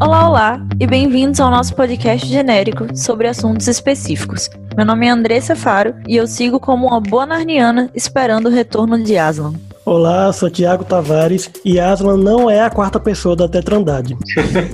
[0.00, 4.50] Olá, olá e bem-vindos ao nosso podcast genérico sobre assuntos específicos.
[4.76, 9.02] Meu nome é Andressa Faro e eu sigo como uma boa narniana esperando o retorno
[9.02, 9.54] de Aslan.
[9.84, 14.16] Olá, sou Tiago Tavares e Aslan não é a quarta pessoa da Tetrandade.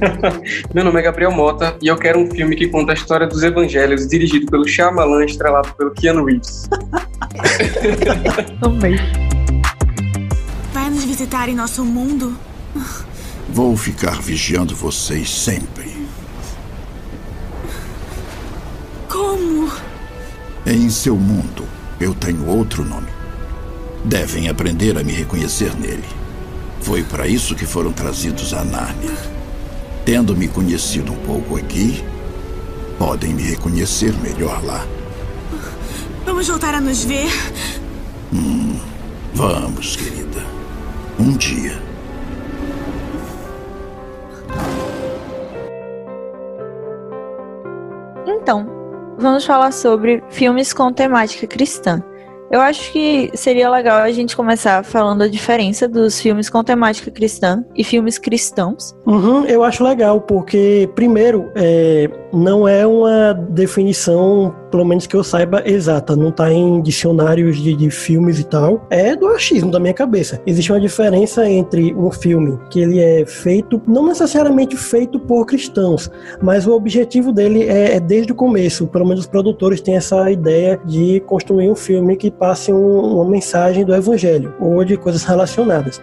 [0.72, 3.42] Meu nome é Gabriel Mota e eu quero um filme que conta a história dos
[3.42, 6.66] evangelhos dirigido pelo Shyamalan, estrelado pelo Keanu Reeves.
[8.58, 8.96] Também.
[10.72, 12.34] Vai nos visitar em nosso mundo?
[13.52, 16.06] Vou ficar vigiando vocês sempre.
[19.10, 19.70] Como?
[20.64, 21.68] Em seu mundo,
[22.00, 23.08] eu tenho outro nome.
[24.02, 26.08] Devem aprender a me reconhecer nele.
[26.80, 29.16] Foi para isso que foram trazidos a Nárnia.
[30.02, 32.02] Tendo me conhecido um pouco aqui,
[32.98, 34.86] podem me reconhecer melhor lá.
[36.24, 37.30] Vamos voltar a nos ver?
[39.34, 40.42] Vamos, querida.
[41.18, 41.91] Um dia.
[48.26, 48.66] Então,
[49.18, 52.02] vamos falar sobre filmes com temática cristã.
[52.50, 57.10] Eu acho que seria legal a gente começar falando a diferença dos filmes com temática
[57.10, 58.94] cristã e filmes cristãos.
[59.06, 65.22] Uhum, eu acho legal, porque, primeiro, é, não é uma definição, pelo menos que eu
[65.22, 66.16] saiba, exata.
[66.16, 68.86] Não está em dicionários de, de filmes e tal.
[68.90, 70.40] É do achismo da minha cabeça.
[70.46, 76.10] Existe uma diferença entre um filme que ele é feito, não necessariamente feito por cristãos,
[76.40, 78.86] mas o objetivo dele é, é desde o começo.
[78.86, 83.24] Pelo menos os produtores têm essa ideia de construir um filme que passe um- uma
[83.28, 86.00] mensagem do evangelho ou de coisas relacionadas.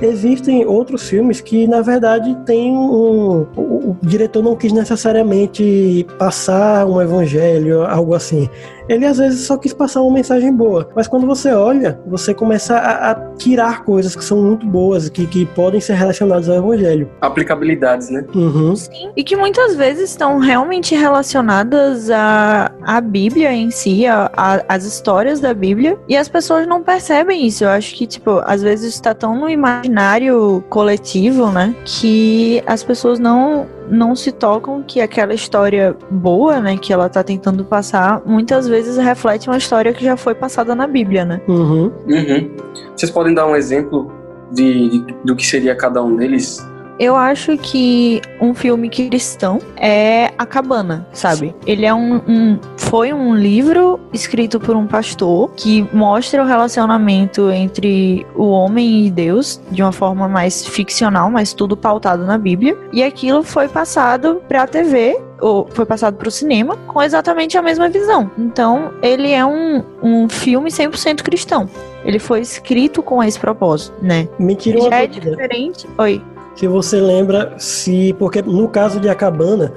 [0.00, 3.46] Existem outros filmes que, na verdade, tem um.
[3.54, 8.48] O, o diretor não quis necessariamente passar um evangelho, algo assim.
[8.90, 10.88] Ele às vezes só quis passar uma mensagem boa.
[10.96, 15.26] Mas quando você olha, você começa a, a tirar coisas que são muito boas, que,
[15.26, 17.08] que podem ser relacionadas ao evangelho.
[17.20, 18.24] Aplicabilidades, né?
[18.34, 18.74] Uhum.
[19.16, 24.84] E que muitas vezes estão realmente relacionadas à, à Bíblia em si, a- a- às
[24.84, 27.62] histórias da Bíblia, e as pessoas não percebem isso.
[27.64, 33.18] Eu acho que, tipo, às vezes está tão no imaginário coletivo, né, que as pessoas
[33.18, 38.66] não, não se tocam que aquela história boa, né, que ela tá tentando passar, muitas
[38.68, 41.40] vezes reflete uma história que já foi passada na Bíblia, né?
[41.48, 41.92] Uhum.
[42.08, 42.50] Uhum.
[42.96, 44.10] Vocês podem dar um exemplo
[44.52, 46.64] de, de- do que seria cada um deles?
[47.00, 51.54] Eu acho que um filme cristão é A Cabana, sabe?
[51.66, 57.50] Ele é um, um- foi um livro escrito por um pastor que mostra o relacionamento
[57.50, 62.76] entre o homem e Deus de uma forma mais ficcional, mas tudo pautado na Bíblia.
[62.92, 67.88] E aquilo foi passado pra TV ou foi passado pro cinema com exatamente a mesma
[67.88, 68.30] visão.
[68.36, 71.66] Então, ele é um, um filme 100% cristão.
[72.04, 74.28] Ele foi escrito com esse propósito, né?
[74.38, 75.86] Me tira uma Já é diferente.
[75.98, 76.22] Oi.
[76.60, 78.14] Se você lembra, se.
[78.18, 79.72] Porque no caso de A Cabana,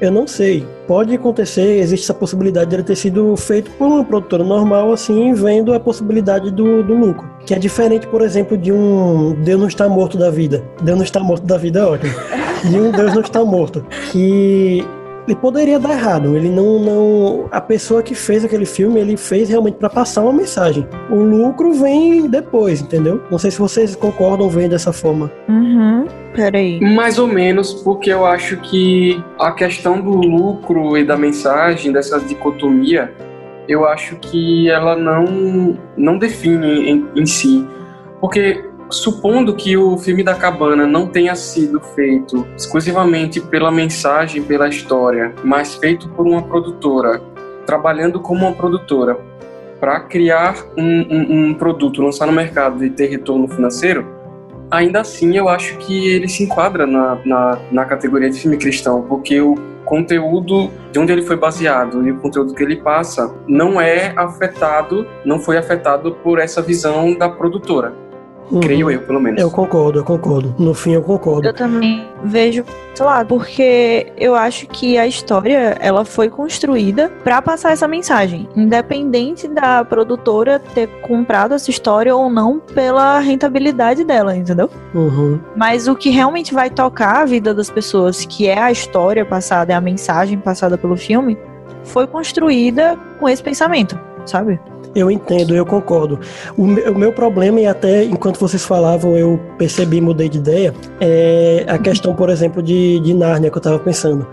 [0.00, 0.64] eu não sei.
[0.86, 5.34] Pode acontecer, existe essa possibilidade de ele ter sido feito por uma produtora normal, assim,
[5.34, 7.28] vendo a possibilidade do, do lucro.
[7.44, 10.62] Que é diferente, por exemplo, de um Deus não está morto da vida.
[10.80, 12.14] Deus não está morto da vida é ótimo.
[12.62, 13.84] De um Deus não está morto.
[14.12, 14.86] Que
[15.26, 16.36] ele poderia dar errado.
[16.36, 17.48] Ele não, não.
[17.50, 20.86] A pessoa que fez aquele filme, ele fez realmente para passar uma mensagem.
[21.10, 23.22] O lucro vem depois, entendeu?
[23.30, 25.30] Não sei se vocês concordam vendo dessa forma.
[25.48, 26.06] Uhum.
[26.34, 26.80] Peraí.
[26.80, 32.18] Mais ou menos, porque eu acho que a questão do lucro e da mensagem, dessa
[32.20, 33.12] dicotomia,
[33.68, 37.66] eu acho que ela não, não define em, em si.
[38.20, 44.68] Porque, supondo que o filme da cabana não tenha sido feito exclusivamente pela mensagem, pela
[44.68, 47.22] história, mas feito por uma produtora,
[47.66, 49.16] trabalhando como uma produtora,
[49.78, 54.06] para criar um, um- um produto, lançar no mercado e ter retorno financeiro,
[54.70, 59.02] ainda assim eu acho que ele se enquadra na, na, na categoria de filme cristão,
[59.02, 59.54] porque o
[59.86, 65.06] conteúdo de onde ele foi baseado e o conteúdo que ele passa não é afetado,
[65.24, 67.92] não foi afetado por essa visão da produtora.
[68.50, 68.60] Uhum.
[68.60, 69.40] Creio eu, pelo menos.
[69.40, 70.54] Eu concordo, eu concordo.
[70.58, 71.46] No fim, eu concordo.
[71.46, 77.40] Eu também vejo esse lado, porque eu acho que a história ela foi construída pra
[77.40, 84.36] passar essa mensagem, independente da produtora ter comprado essa história ou não pela rentabilidade dela,
[84.36, 84.68] entendeu?
[84.94, 85.38] Uhum.
[85.56, 89.72] Mas o que realmente vai tocar a vida das pessoas, que é a história passada,
[89.72, 91.38] é a mensagem passada pelo filme,
[91.84, 94.60] foi construída com esse pensamento, sabe?
[94.94, 96.18] Eu entendo, eu concordo.
[96.56, 100.74] O meu, o meu problema, e até enquanto vocês falavam, eu percebi, mudei de ideia,
[101.00, 104.26] é a questão, por exemplo, de, de Nárnia que eu tava pensando.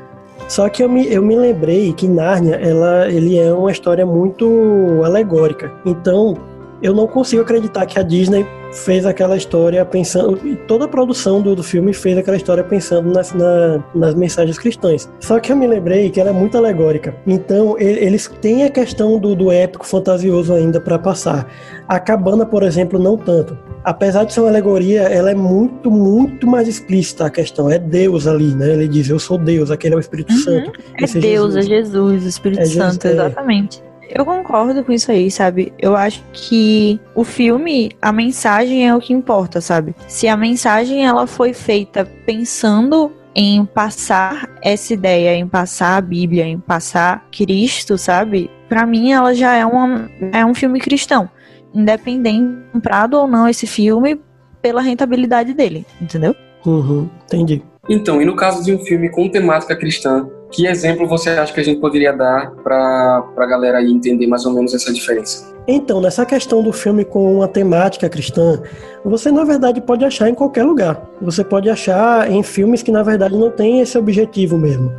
[0.47, 5.01] Só que eu me, eu me lembrei que Nárnia, ela, ele é uma história muito
[5.03, 5.71] alegórica.
[5.85, 6.35] Então,
[6.81, 10.39] eu não consigo acreditar que a Disney fez aquela história pensando.
[10.45, 14.57] E toda a produção do, do filme fez aquela história pensando nas, na, nas mensagens
[14.57, 15.09] cristãs.
[15.19, 17.15] Só que eu me lembrei que ela é muito alegórica.
[17.25, 21.47] Então, eles têm a questão do, do épico fantasioso ainda para passar.
[21.87, 23.57] A cabana, por exemplo, não tanto.
[23.83, 27.69] Apesar de ser uma alegoria, ela é muito, muito mais explícita a questão.
[27.69, 28.73] É Deus ali, né?
[28.73, 30.39] Ele diz, eu sou Deus, aquele é o Espírito uhum.
[30.39, 30.71] Santo.
[30.95, 31.55] É Deus, Jesus.
[31.55, 33.81] é Jesus, o Espírito é Santo, Jesus, exatamente.
[33.83, 33.86] É.
[34.09, 35.73] Eu concordo com isso aí, sabe?
[35.77, 39.95] Eu acho que o filme, a mensagem é o que importa, sabe?
[40.07, 46.45] Se a mensagem ela foi feita pensando em passar essa ideia, em passar a Bíblia,
[46.45, 48.49] em passar Cristo, sabe?
[48.67, 51.29] Para mim ela já é, uma, é um filme cristão,
[51.73, 54.19] independente comprado ou não esse filme
[54.61, 56.35] pela rentabilidade dele, entendeu?
[56.65, 57.61] Uhum, entendi.
[57.87, 61.59] Então, e no caso de um filme com temática cristã, que exemplo você acha que
[61.59, 65.53] a gente poderia dar para a galera aí entender mais ou menos essa diferença?
[65.67, 68.61] Então, nessa questão do filme com uma temática cristã,
[69.03, 71.01] você na verdade pode achar em qualquer lugar.
[71.21, 74.91] Você pode achar em filmes que na verdade não tem esse objetivo mesmo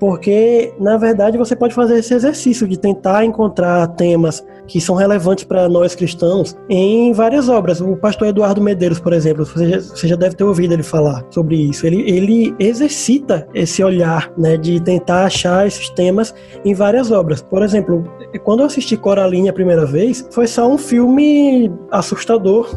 [0.00, 5.44] porque na verdade você pode fazer esse exercício de tentar encontrar temas que são relevantes
[5.44, 7.80] para nós cristãos em várias obras.
[7.80, 11.24] O pastor Eduardo Medeiros, por exemplo, você já, você já deve ter ouvido ele falar
[11.28, 11.86] sobre isso.
[11.86, 17.42] Ele, ele exercita esse olhar né, de tentar achar esses temas em várias obras.
[17.42, 18.04] Por exemplo,
[18.42, 22.74] quando eu assisti Coraline a primeira vez, foi só um filme assustador,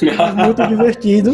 [0.42, 1.32] muito divertido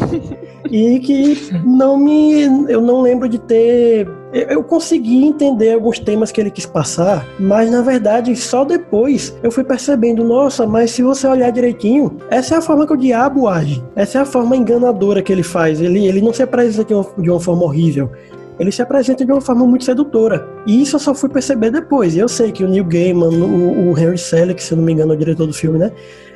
[0.70, 6.40] e que não me eu não lembro de ter eu consegui entender alguns temas que
[6.40, 11.26] ele quis passar, mas na verdade só depois eu fui percebendo, nossa, mas se você
[11.26, 15.22] olhar direitinho, essa é a forma que o diabo age, essa é a forma enganadora
[15.22, 15.80] que ele faz.
[15.80, 18.10] Ele, ele não se apresenta de uma, de uma forma horrível,
[18.58, 20.46] ele se apresenta de uma forma muito sedutora.
[20.66, 22.16] E isso eu só fui perceber depois.
[22.16, 24.92] E eu sei que o Neil Gaiman, o, o Henry Selick, se eu não me
[24.92, 25.92] engano, é o diretor do filme, né?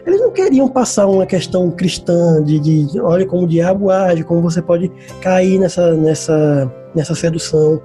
[0.06, 4.40] Eles não queriam passar uma questão cristã de, de olha como o diabo age, como
[4.40, 4.90] você pode
[5.20, 7.80] cair nessa, nessa, nessa sedução.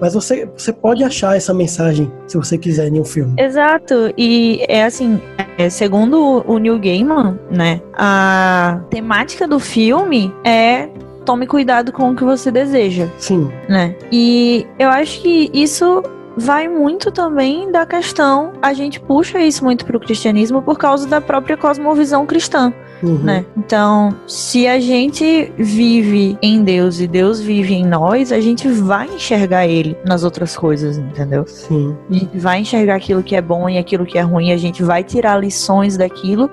[0.00, 3.34] Mas você, você pode achar essa mensagem se você quiser em um filme.
[3.38, 4.12] Exato.
[4.16, 5.20] E é assim,
[5.58, 10.88] é, segundo o Neil Gaiman, né, a temática do filme é
[11.24, 13.08] tome cuidado com o que você deseja.
[13.18, 13.50] Sim.
[13.68, 13.94] Né?
[14.10, 16.02] E eu acho que isso
[16.36, 21.06] vai muito também da questão, a gente puxa isso muito para o cristianismo por causa
[21.06, 22.72] da própria cosmovisão cristã.
[23.02, 23.18] Uhum.
[23.18, 23.44] Né?
[23.56, 29.06] Então, se a gente vive em Deus e Deus vive em nós, a gente vai
[29.14, 31.46] enxergar Ele nas outras coisas, entendeu?
[31.46, 31.96] Sim.
[32.08, 34.82] A gente vai enxergar aquilo que é bom e aquilo que é ruim, a gente
[34.82, 36.50] vai tirar lições daquilo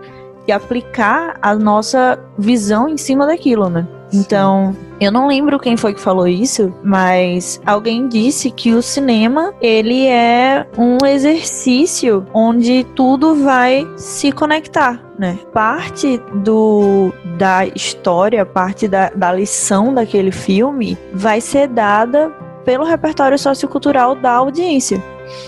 [0.48, 3.86] e aplicar a nossa visão em cima daquilo, né?
[4.14, 9.54] Então, eu não lembro quem foi que falou isso, mas alguém disse que o cinema,
[9.62, 15.38] ele é um exercício onde tudo vai se conectar, né?
[15.54, 22.32] Parte do da história, parte da, da lição daquele filme vai ser dada
[22.66, 25.02] pelo repertório sociocultural da audiência.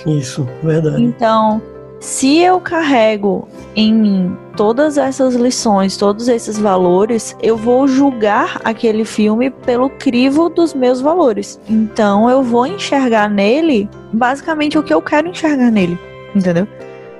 [0.05, 1.03] Isso, verdade.
[1.03, 1.61] Então,
[1.99, 9.03] se eu carrego em mim todas essas lições, todos esses valores, eu vou julgar aquele
[9.03, 11.59] filme pelo crivo dos meus valores.
[11.69, 15.97] Então eu vou enxergar nele basicamente o que eu quero enxergar nele,
[16.33, 16.67] entendeu?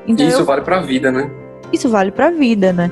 [0.08, 0.46] Então, isso eu...
[0.46, 1.30] vale pra vida, né?
[1.72, 2.90] Isso vale pra vida, né?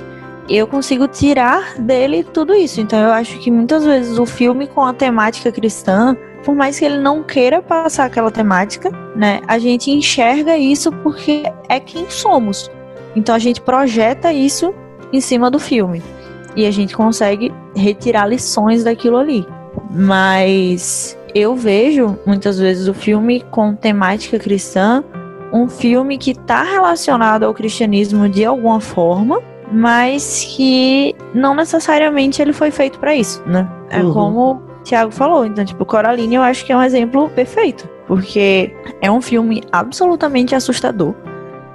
[0.49, 2.79] Eu consigo tirar dele tudo isso.
[2.79, 6.15] Então eu acho que muitas vezes o filme com a temática cristã
[6.47, 11.43] por mais que ele não queira passar aquela temática, né, a gente enxerga isso porque
[11.67, 12.71] é quem somos.
[13.17, 14.73] Então a gente projeta isso
[15.11, 16.01] em cima do filme
[16.55, 19.45] e a gente consegue retirar lições daquilo ali.
[19.91, 25.03] Mas eu vejo muitas vezes o filme com temática cristã,
[25.51, 32.53] um filme que está relacionado ao cristianismo de alguma forma, mas que não necessariamente ele
[32.53, 33.69] foi feito para isso, né?
[33.89, 34.13] É uhum.
[34.13, 35.45] como Thiago falou.
[35.45, 37.87] Então, tipo, Coraline eu acho que é um exemplo perfeito.
[38.07, 41.13] Porque é um filme absolutamente assustador.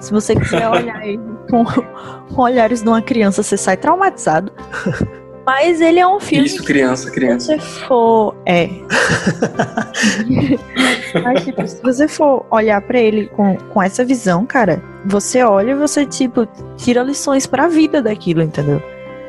[0.00, 4.52] Se você quiser olhar ele com, com olhares de uma criança, você sai traumatizado.
[5.44, 6.46] Mas ele é um filme.
[6.46, 7.58] Isso, criança, criança.
[7.58, 8.36] Se você for.
[8.46, 8.68] É.
[11.22, 15.72] Mas, tipo, se você for olhar para ele com, com essa visão, cara, você olha
[15.72, 18.80] e você, tipo, tira lições pra vida daquilo, entendeu?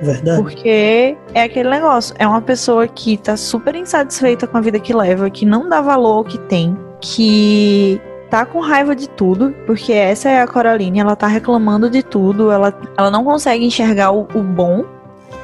[0.01, 0.41] Verdade.
[0.41, 4.93] Porque é aquele negócio, é uma pessoa que tá super insatisfeita com a vida que
[4.93, 9.93] leva, que não dá valor ao que tem, que tá com raiva de tudo, porque
[9.93, 14.27] essa é a Coraline, ela tá reclamando de tudo, ela, ela não consegue enxergar o,
[14.33, 14.83] o bom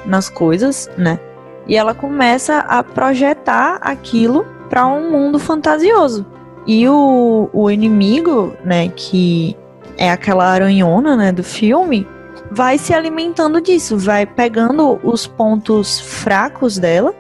[0.06, 1.20] nas coisas, né?
[1.68, 6.26] E ela começa a projetar aquilo para um mundo fantasioso.
[6.66, 9.56] E o, o inimigo, né, que
[9.98, 12.08] é aquela aranhona, né, do filme,
[12.52, 17.14] vai se alimentando disso, vai pegando os pontos fracos dela,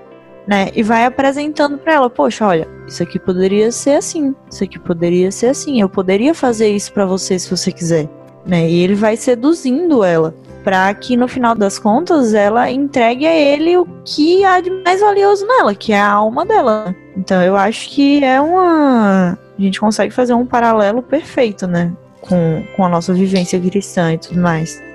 [0.47, 4.79] né, e vai apresentando para ela, poxa, olha, isso aqui poderia ser assim, isso aqui
[4.79, 8.09] poderia ser assim, eu poderia fazer isso para você se você quiser,
[8.47, 8.67] né?
[8.67, 10.33] E ele vai seduzindo ela
[10.63, 14.99] para que no final das contas ela entregue a ele o que há de mais
[14.99, 16.95] valioso nela, que é a alma dela.
[17.15, 22.63] Então eu acho que é uma a gente consegue fazer um paralelo perfeito, né, com,
[22.75, 24.88] com a nossa vivência cristã e tudo mais.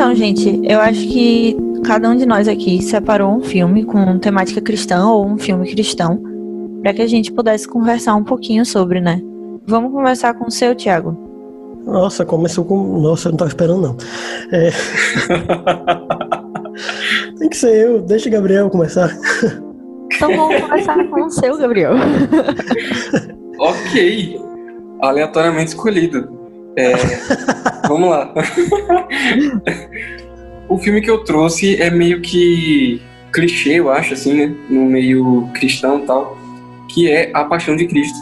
[0.00, 1.54] Então, gente, eu acho que
[1.84, 6.18] cada um de nós aqui separou um filme com temática cristã ou um filme cristão
[6.80, 9.20] para que a gente pudesse conversar um pouquinho sobre, né?
[9.66, 11.14] Vamos conversar com o seu, Thiago.
[11.84, 12.98] Nossa, começou com.
[12.98, 13.96] Nossa, eu não estava esperando, não.
[14.50, 14.70] É...
[17.38, 19.14] Tem que ser eu, deixa o Gabriel começar.
[20.14, 21.92] Então vamos começar com o seu, Gabriel.
[23.60, 24.40] ok.
[25.02, 26.39] Aleatoriamente escolhido.
[26.80, 28.32] É, vamos lá.
[30.68, 34.54] o filme que eu trouxe é meio que clichê, eu acho, assim, né?
[34.68, 36.38] No meio cristão e tal.
[36.88, 38.18] Que é A Paixão de Cristo.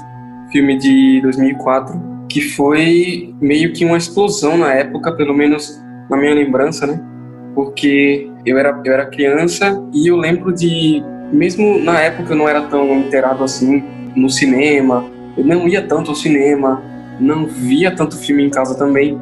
[0.51, 2.01] Filme de 2004.
[2.29, 7.01] Que foi meio que uma explosão na época, pelo menos na minha lembrança, né?
[7.55, 11.03] Porque eu era, eu era criança e eu lembro de.
[11.33, 13.85] Mesmo na época eu não era tão inteirado assim
[14.17, 15.05] no cinema,
[15.37, 16.83] eu não ia tanto ao cinema,
[17.21, 19.19] não via tanto filme em casa também,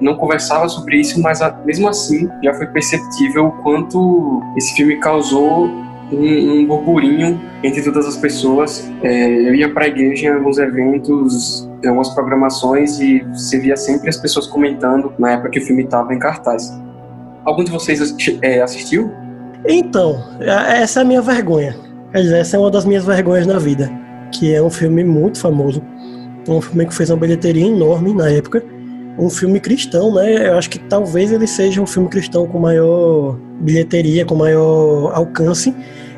[0.00, 5.66] não conversava sobre isso, mas mesmo assim já foi perceptível o quanto esse filme causou
[6.12, 8.90] um, um burburinho entre todas as pessoas.
[9.02, 13.76] É, eu ia para a igreja em alguns eventos, em algumas programações e você via
[13.76, 16.72] sempre as pessoas comentando na época que o filme estava em cartaz.
[17.44, 19.12] Algum de vocês é, assistiu?
[19.66, 21.74] Então, essa é a minha vergonha.
[22.12, 23.90] Quer dizer, essa é uma das minhas vergonhas na vida,
[24.32, 25.82] que é um filme muito famoso
[26.56, 28.62] um filme que fez uma bilheteria enorme na época.
[29.18, 30.48] Um filme cristão, né?
[30.48, 35.74] Eu acho que talvez ele seja um filme cristão com maior bilheteria, com maior alcance.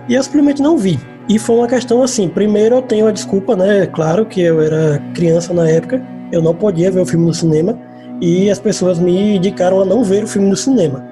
[0.09, 0.99] E eu simplesmente não vi.
[1.29, 3.87] E foi uma questão assim: primeiro eu tenho a desculpa, né?
[3.87, 7.79] Claro que eu era criança na época, eu não podia ver o filme no cinema.
[8.21, 11.03] E as pessoas me indicaram a não ver o filme no cinema.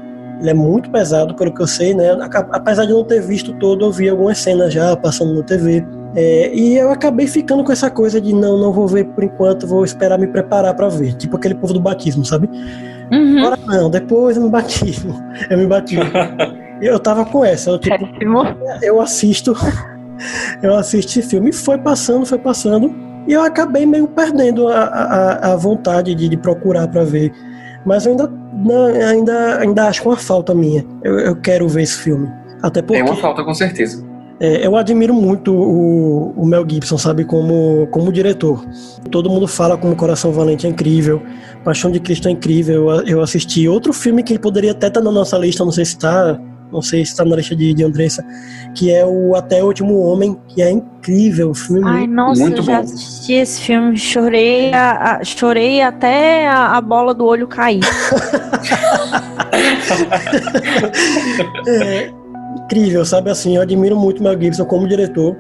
[0.40, 2.10] Ele é muito pesado, pelo que eu sei, né?
[2.52, 5.84] Apesar de não ter visto todo, eu vi algumas cenas já passando na TV.
[6.14, 9.66] É, e eu acabei ficando com essa coisa de não, não vou ver por enquanto,
[9.66, 11.14] vou esperar me preparar para ver.
[11.14, 12.48] Tipo aquele povo do batismo, sabe?
[13.12, 13.38] Uhum.
[13.38, 15.14] Agora não, depois eu me batismo.
[15.48, 16.04] Eu me batismo.
[16.82, 17.70] eu tava com essa.
[17.70, 17.94] Eu, tipo,
[18.82, 19.54] eu assisto.
[20.62, 21.50] Eu assisto esse filme.
[21.50, 22.92] E foi passando, foi passando.
[23.28, 27.32] E eu acabei meio perdendo a, a, a vontade de, de procurar para ver.
[27.84, 30.84] Mas eu ainda, não, ainda, ainda acho uma falta minha.
[31.04, 32.28] Eu, eu quero ver esse filme.
[32.62, 33.00] Até porque.
[33.00, 34.04] É uma falta, com certeza.
[34.40, 38.64] É, eu admiro muito o, o, Mel Gibson, sabe, como, como diretor.
[39.11, 41.21] Todo mundo fala como Coração Valente é incrível,
[41.64, 42.88] Paixão de Cristo é incrível.
[42.88, 45.97] Eu, eu assisti outro filme que poderia até estar na nossa lista, não sei se
[45.97, 46.38] está,
[46.71, 48.25] não sei se está na lista de, de Andressa,
[48.76, 51.50] que é o Até o Último Homem, que é incrível.
[51.50, 55.83] Um filme Ai, muito, nossa, muito eu já assisti esse filme, chorei, a, a, chorei
[55.83, 57.80] até a, a, bola do olho cair.
[61.66, 62.12] é,
[62.68, 63.56] incrível, sabe assim?
[63.56, 65.34] Eu admiro muito Mel Gibson como diretor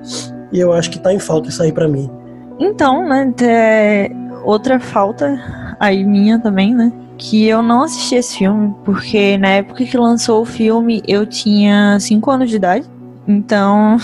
[0.50, 2.10] e eu acho que tá em falta isso aí para mim.
[2.58, 4.10] Então, né, é
[4.42, 6.90] outra falta aí minha também, né?
[7.18, 11.98] Que eu não assisti esse filme, porque na época que lançou o filme eu tinha
[12.00, 12.86] 5 anos de idade.
[13.26, 13.98] Então,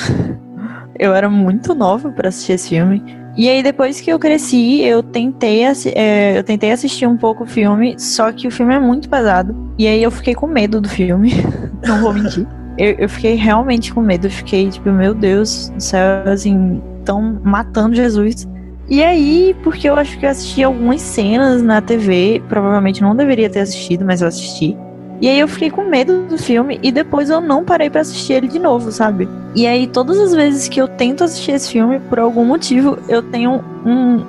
[0.99, 3.02] eu era muito nova para assistir esse filme.
[3.37, 7.47] E aí, depois que eu cresci, eu tentei, é, eu tentei assistir um pouco o
[7.47, 9.57] filme, só que o filme é muito pesado.
[9.76, 11.33] E aí eu fiquei com medo do filme,
[11.85, 12.47] não vou mentir
[12.78, 14.26] eu, eu fiquei realmente com medo.
[14.26, 18.47] Eu fiquei tipo, meu Deus do céu, assim, estão matando Jesus.
[18.88, 23.49] E aí, porque eu acho que eu assisti algumas cenas na TV, provavelmente não deveria
[23.49, 24.76] ter assistido, mas eu assisti.
[25.21, 28.35] E aí eu fiquei com medo do filme e depois eu não parei para assistir
[28.35, 29.28] ele de novo, sabe?
[29.54, 33.23] E aí todas as vezes que eu tento assistir esse filme, por algum motivo, eu
[33.23, 34.23] tenho um,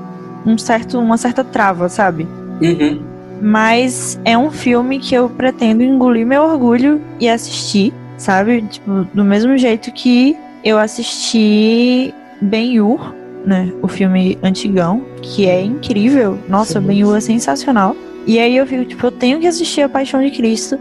[0.45, 2.25] um certo, uma certa trava, sabe?
[2.61, 3.01] Uhum.
[3.41, 8.61] Mas é um filme que eu pretendo engolir meu orgulho e assistir sabe?
[8.63, 13.13] Tipo, do mesmo jeito que eu assisti Ben-Hur,
[13.45, 13.71] né?
[13.81, 16.37] O filme antigão, que é incrível.
[16.49, 17.95] Nossa, Ben-Hur é sensacional.
[18.25, 20.79] E aí eu fico, tipo, eu tenho que assistir A Paixão de Cristo.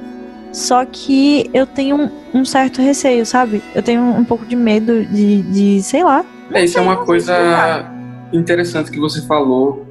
[0.53, 3.61] Só que eu tenho um, um certo receio, sabe?
[3.75, 6.25] Eu tenho um pouco de medo de, de sei lá.
[6.53, 7.91] É, isso é uma coisa
[8.33, 9.85] interessante que você falou.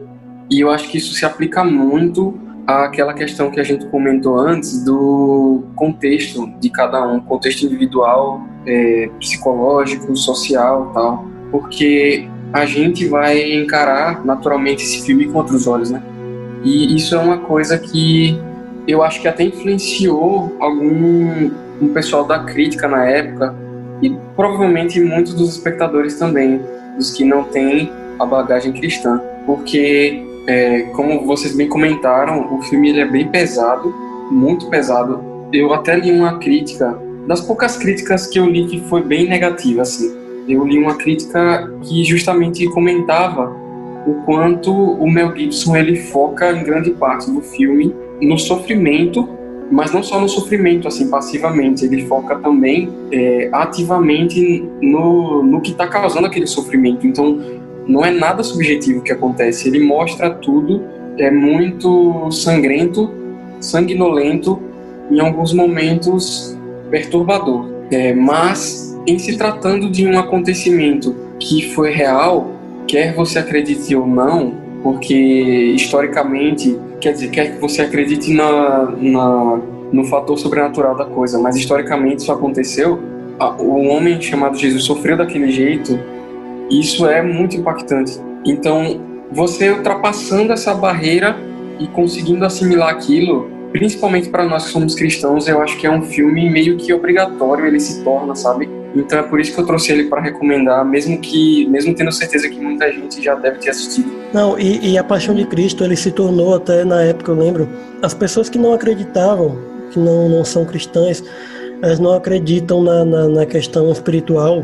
[0.49, 4.83] E eu acho que isso se aplica muito aquela questão que a gente comentou antes
[4.83, 13.53] do contexto de cada um, contexto individual, é, psicológico, social, tal, porque a gente vai
[13.53, 16.01] encarar naturalmente esse filme com outros olhos, né?
[16.63, 18.39] E isso é uma coisa que
[18.87, 21.51] eu acho que até influenciou algum
[21.81, 23.53] um pessoal da crítica na época
[24.01, 26.61] e provavelmente muitos dos espectadores também,
[26.95, 32.89] dos que não têm a bagagem cristã, porque é, como vocês bem comentaram, o filme
[32.89, 33.93] ele é bem pesado,
[34.29, 35.23] muito pesado.
[35.51, 36.97] Eu até li uma crítica,
[37.27, 40.13] das poucas críticas que eu li que foi bem negativa, assim.
[40.47, 43.55] Eu li uma crítica que justamente comentava
[44.05, 49.29] o quanto o Mel Gibson ele foca em grande parte do filme no sofrimento,
[49.71, 51.85] mas não só no sofrimento, assim, passivamente.
[51.85, 57.07] Ele foca também é, ativamente no, no que está causando aquele sofrimento.
[57.07, 57.39] Então,
[57.87, 59.67] não é nada subjetivo que acontece.
[59.67, 60.83] Ele mostra tudo,
[61.17, 63.11] é muito sangrento,
[63.59, 64.61] sanguinolento,
[65.11, 66.57] em alguns momentos
[66.89, 67.71] perturbador.
[67.91, 72.51] É, mas, em se tratando de um acontecimento que foi real,
[72.87, 75.15] quer você acredite ou não, porque
[75.75, 79.61] historicamente, quer dizer, quer que você acredite na, na,
[79.91, 82.99] no fator sobrenatural da coisa, mas historicamente isso aconteceu,
[83.59, 85.99] o homem chamado Jesus sofreu daquele jeito
[86.79, 88.19] isso é muito impactante.
[88.45, 88.99] Então,
[89.31, 91.35] você ultrapassando essa barreira
[91.79, 96.03] e conseguindo assimilar aquilo, principalmente para nós que somos cristãos, eu acho que é um
[96.03, 98.69] filme meio que obrigatório, ele se torna, sabe?
[98.95, 102.47] Então é por isso que eu trouxe ele para recomendar, mesmo que, mesmo tendo certeza
[102.47, 104.11] que muita gente já deve ter assistido.
[104.31, 107.67] Não, e, e, a Paixão de Cristo ele se tornou até na época, eu lembro,
[108.03, 109.57] as pessoas que não acreditavam,
[109.91, 111.23] que não, não são cristãs,
[111.81, 114.63] elas não acreditam na, na, na questão espiritual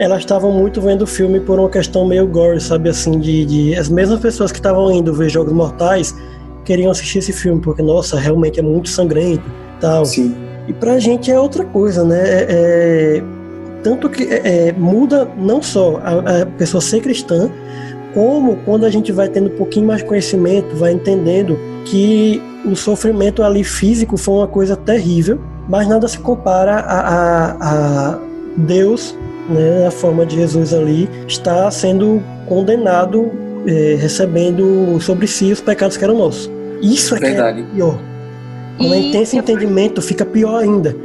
[0.00, 3.74] elas estavam muito vendo o filme por uma questão meio gore, sabe assim, de, de
[3.76, 6.16] as mesmas pessoas que estavam indo ver Jogos Mortais
[6.64, 9.44] queriam assistir esse filme, porque, nossa, realmente é muito sangrento
[9.78, 10.06] tal.
[10.06, 10.34] Sim.
[10.66, 12.18] E pra gente é outra coisa, né?
[12.18, 13.22] É, é,
[13.82, 17.50] tanto que é, é, muda não só a, a, pessoa ser cristã,
[18.14, 23.42] como quando a gente vai tendo um pouquinho mais conhecimento, vai entendendo que o sofrimento
[23.42, 25.38] ali físico foi uma coisa terrível,
[25.68, 28.18] mas nada se compara a, a, a
[28.56, 29.14] Deus
[29.50, 33.30] né, a forma de Jesus ali, está sendo condenado,
[33.66, 36.50] é, recebendo sobre si os pecados que eram nossos.
[36.82, 37.60] Isso é, Verdade.
[37.60, 37.98] é pior.
[38.78, 40.96] Quando e tem esse entendimento, fica pior ainda.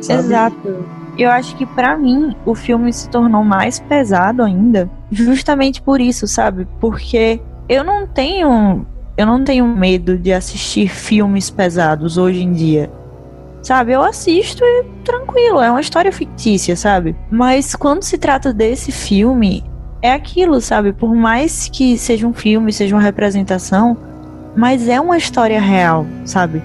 [0.00, 0.20] Sabe?
[0.20, 0.86] Exato.
[1.18, 6.26] Eu acho que para mim o filme se tornou mais pesado ainda, justamente por isso,
[6.26, 6.66] sabe?
[6.80, 12.90] Porque eu não tenho eu não tenho medo de assistir filmes pesados hoje em dia.
[13.62, 17.14] Sabe, eu assisto e tranquilo, é uma história fictícia, sabe?
[17.30, 19.62] Mas quando se trata desse filme,
[20.00, 20.92] é aquilo, sabe?
[20.92, 23.96] Por mais que seja um filme, seja uma representação,
[24.56, 26.62] mas é uma história real, sabe?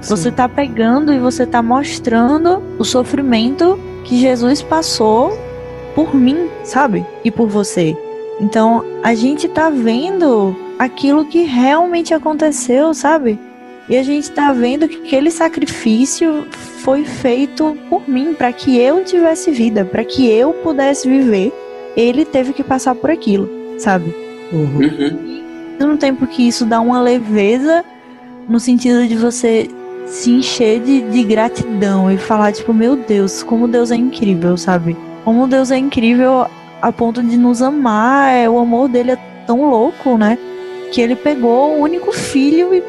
[0.00, 0.16] Sim.
[0.16, 5.38] Você tá pegando e você tá mostrando o sofrimento que Jesus passou
[5.94, 7.06] por mim, sabe?
[7.22, 7.96] E por você.
[8.40, 13.38] Então, a gente tá vendo aquilo que realmente aconteceu, sabe?
[13.88, 19.04] E a gente está vendo que aquele sacrifício foi feito por mim, para que eu
[19.04, 21.52] tivesse vida, para que eu pudesse viver.
[21.96, 24.14] Ele teve que passar por aquilo, sabe?
[24.52, 24.78] Uhum.
[24.78, 25.42] uhum.
[25.78, 27.84] E ao mesmo tempo que isso dá uma leveza
[28.48, 29.68] no sentido de você
[30.06, 34.96] se encher de, de gratidão e falar, tipo, meu Deus, como Deus é incrível, sabe?
[35.24, 36.46] Como Deus é incrível
[36.80, 40.38] a ponto de nos amar, é, o amor dele é tão louco, né?
[40.92, 42.82] Que ele pegou o único filho e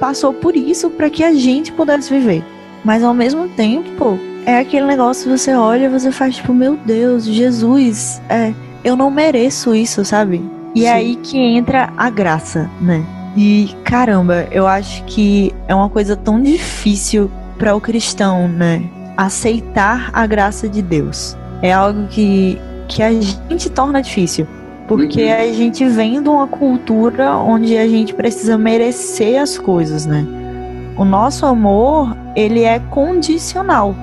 [0.00, 2.44] passou por isso para que a gente pudesse viver.
[2.84, 6.76] Mas ao mesmo tempo, é aquele negócio que você olha e você faz tipo, meu
[6.76, 8.52] Deus, Jesus, é,
[8.82, 10.42] eu não mereço isso, sabe?
[10.74, 10.86] E Sim.
[10.86, 13.04] é aí que entra a graça, né?
[13.36, 18.82] E caramba, eu acho que é uma coisa tão difícil para o cristão, né?
[19.16, 21.36] Aceitar a graça de Deus.
[21.62, 24.46] É algo que, que a gente torna difícil.
[24.86, 25.32] Porque uhum.
[25.32, 30.26] a gente vem de uma cultura onde a gente precisa merecer as coisas, né?
[30.96, 33.94] O nosso amor, ele é condicional.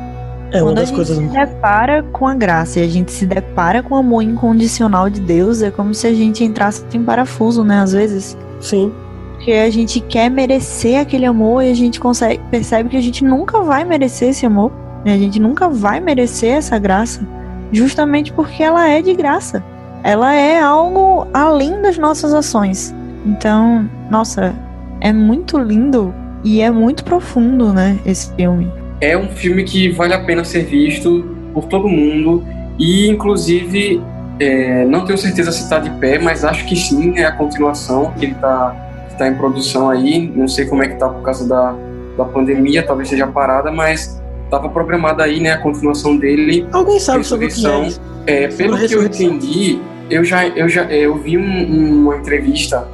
[0.52, 1.18] É Quando a gente coisas...
[1.18, 5.22] se depara com a graça e a gente se depara com o amor incondicional de
[5.22, 7.80] Deus, é como se a gente entrasse em parafuso, né?
[7.80, 8.38] Às vezes.
[8.60, 8.92] Sim.
[9.36, 13.24] Porque a gente quer merecer aquele amor e a gente consegue, percebe que a gente
[13.24, 14.72] nunca vai merecer esse amor.
[15.06, 15.14] Né?
[15.14, 17.26] A gente nunca vai merecer essa graça.
[17.72, 19.64] Justamente porque ela é de graça
[20.04, 22.94] ela é algo além das nossas ações.
[23.26, 24.54] Então, nossa,
[25.00, 28.72] é muito lindo e é muito profundo, né, esse filme.
[29.00, 32.44] É um filme que vale a pena ser visto por todo mundo
[32.80, 34.02] e, inclusive,
[34.40, 38.12] é, não tenho certeza se está de pé, mas acho que sim, é a continuação
[38.18, 38.76] que ele está
[39.18, 40.32] tá em produção aí.
[40.36, 41.76] Não sei como é que está por causa da,
[42.18, 46.68] da pandemia, talvez seja parada, mas estava programada aí, né, a continuação dele.
[46.72, 48.44] Alguém sabe sobre o que é?
[48.44, 49.80] é pelo que eu entendi,
[50.12, 52.88] eu já eu já eu vi um, uma entrevista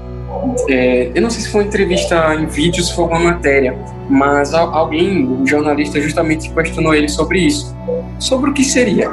[0.70, 3.78] é, eu não sei se foi uma entrevista em vídeo, se foi uma matéria,
[4.10, 7.76] mas alguém, um jornalista, justamente questionou ele sobre isso,
[8.20, 9.10] sobre o que seria.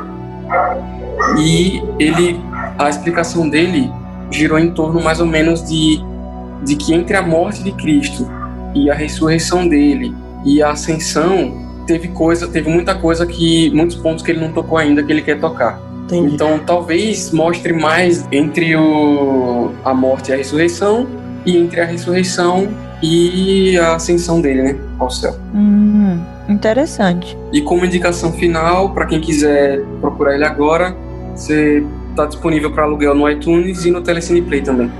[1.39, 2.41] E ele,
[2.79, 3.91] a explicação dele
[4.31, 6.01] girou em torno mais ou menos de,
[6.65, 8.29] de que entre a morte de Cristo
[8.75, 10.15] e a ressurreição dele
[10.45, 14.79] e a ascensão teve coisa, teve muita coisa que muitos pontos que ele não tocou
[14.79, 15.81] ainda que ele quer tocar.
[16.05, 16.35] Entendi.
[16.35, 21.07] Então talvez mostre mais entre o, a morte e a ressurreição
[21.47, 22.69] e entre a ressurreição
[23.03, 25.37] e a ascensão dele, né, ao céu.
[25.55, 27.37] Hum, interessante.
[27.53, 30.97] E como indicação final, para quem quiser procurar ele agora,
[31.35, 34.91] você está disponível para aluguel no iTunes e no Telecine Play também.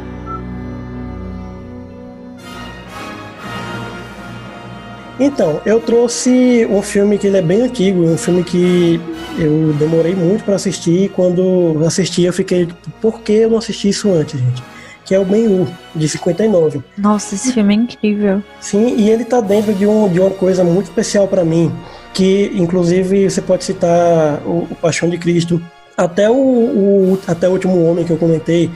[5.19, 9.01] Então, eu trouxe um filme que ele é bem antigo, um filme que
[9.39, 11.11] eu demorei muito para assistir.
[11.11, 12.69] Quando assisti, eu fiquei,
[13.01, 14.63] por que eu não assisti isso antes, gente?
[15.05, 16.83] Que é o Ben-Hur, de 59.
[16.99, 18.43] Nossa, esse filme é incrível.
[18.61, 21.71] Sim, e ele tá dentro de, um, de uma coisa muito especial para mim,
[22.13, 25.63] que inclusive você pode citar o, o Paixão de Cristo,
[25.97, 28.71] até o, o, até o último homem que eu comentei,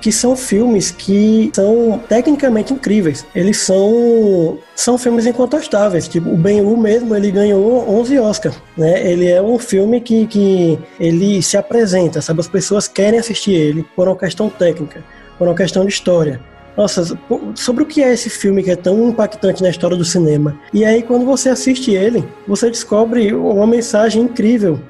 [0.00, 3.26] que são filmes que são tecnicamente incríveis.
[3.34, 6.08] Eles são são filmes incontestáveis.
[6.08, 9.06] Tipo, o Ben-Hur mesmo, ele ganhou 11 Oscars, né?
[9.06, 12.40] Ele é um filme que, que ele se apresenta, sabe?
[12.40, 15.04] As pessoas querem assistir ele por uma questão técnica,
[15.38, 16.40] por uma questão de história.
[16.76, 17.18] Nossa,
[17.54, 20.58] sobre o que é esse filme que é tão impactante na história do cinema?
[20.72, 24.80] E aí, quando você assiste ele, você descobre uma mensagem incrível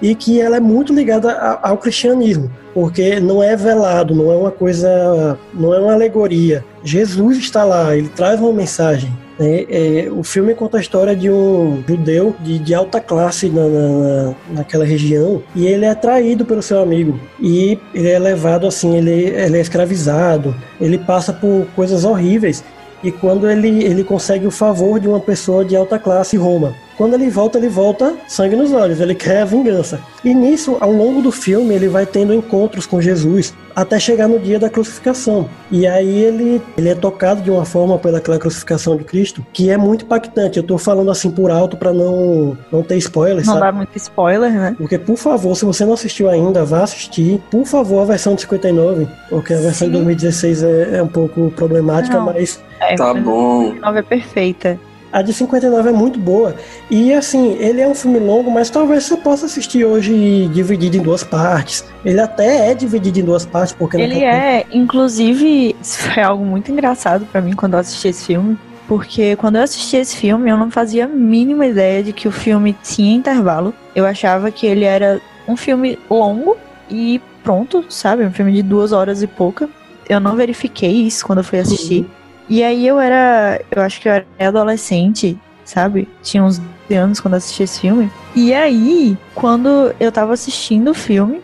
[0.00, 4.50] e que ela é muito ligada ao cristianismo, porque não é velado, não é uma
[4.50, 6.64] coisa, não é uma alegoria.
[6.82, 9.10] Jesus está lá, ele traz uma mensagem.
[9.38, 9.64] Né?
[9.68, 14.34] É, o filme conta a história de um judeu de, de alta classe na, na,
[14.50, 19.10] naquela região e ele é traído pelo seu amigo e ele é levado assim, ele,
[19.10, 22.62] ele é escravizado, ele passa por coisas horríveis
[23.02, 26.74] e quando ele, ele consegue o favor de uma pessoa de alta classe Roma.
[26.96, 30.00] Quando ele volta, ele volta sangue nos olhos, ele quer a vingança.
[30.24, 34.38] E nisso, ao longo do filme, ele vai tendo encontros com Jesus até chegar no
[34.38, 35.48] dia da crucificação.
[35.70, 39.76] E aí ele, ele é tocado de uma forma pelaquela crucificação de Cristo que é
[39.76, 40.58] muito impactante.
[40.58, 43.60] Eu tô falando assim por alto para não, não ter spoiler, não sabe?
[43.60, 44.74] dá muito spoiler, né?
[44.78, 47.40] Porque, por favor, se você não assistiu ainda, vá assistir.
[47.50, 49.92] Por favor, a versão de 59, porque a versão Sim.
[49.92, 52.26] de 2016 é, é um pouco problemática, não.
[52.26, 52.62] mas...
[52.80, 53.74] É, tá bom.
[53.82, 54.78] A é perfeita.
[55.14, 56.56] A de 59 é muito boa.
[56.90, 61.00] E assim, ele é um filme longo, mas talvez você possa assistir hoje dividido em
[61.00, 61.84] duas partes.
[62.04, 67.26] Ele até é dividido em duas partes, porque Ele é, inclusive, foi algo muito engraçado
[67.26, 68.58] para mim quando eu assisti esse filme.
[68.88, 72.32] Porque quando eu assisti esse filme, eu não fazia a mínima ideia de que o
[72.32, 73.72] filme tinha intervalo.
[73.94, 76.56] Eu achava que ele era um filme longo
[76.90, 78.24] e pronto, sabe?
[78.24, 79.68] Um filme de duas horas e pouca.
[80.08, 82.00] Eu não verifiquei isso quando eu fui assistir.
[82.00, 82.23] Uhum.
[82.48, 86.08] E aí eu era, eu acho que eu era adolescente, sabe?
[86.22, 86.60] Tinha uns
[86.92, 88.10] anos quando assisti esse filme.
[88.34, 91.40] E aí, quando eu tava assistindo o filme,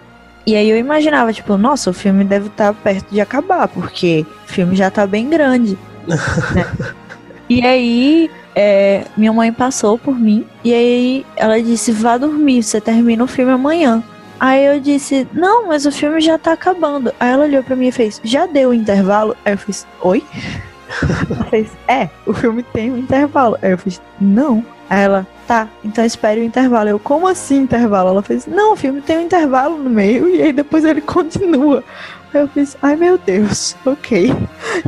[0.46, 4.26] e aí eu imaginava, tipo, nossa, o filme deve estar tá perto de acabar, porque
[4.46, 5.78] o filme já tá bem grande.
[6.54, 6.94] né?
[7.48, 12.80] E aí, é, minha mãe passou por mim, e aí ela disse, vá dormir, você
[12.80, 14.02] termina o filme amanhã.
[14.38, 17.12] Aí eu disse, não, mas o filme já tá acabando.
[17.20, 19.36] Aí ela olhou pra mim e fez, já deu o intervalo?
[19.44, 20.24] Aí eu fiz, oi?
[21.30, 23.56] Ela fez, é, o filme tem um intervalo.
[23.62, 24.64] Aí eu fiz, não.
[24.88, 26.88] Aí ela, tá, então espere o intervalo.
[26.88, 28.08] Eu, como assim intervalo?
[28.10, 31.84] Ela fez, não, o filme tem um intervalo no meio e aí depois ele continua.
[32.34, 34.32] Aí eu fiz, ai meu Deus, ok.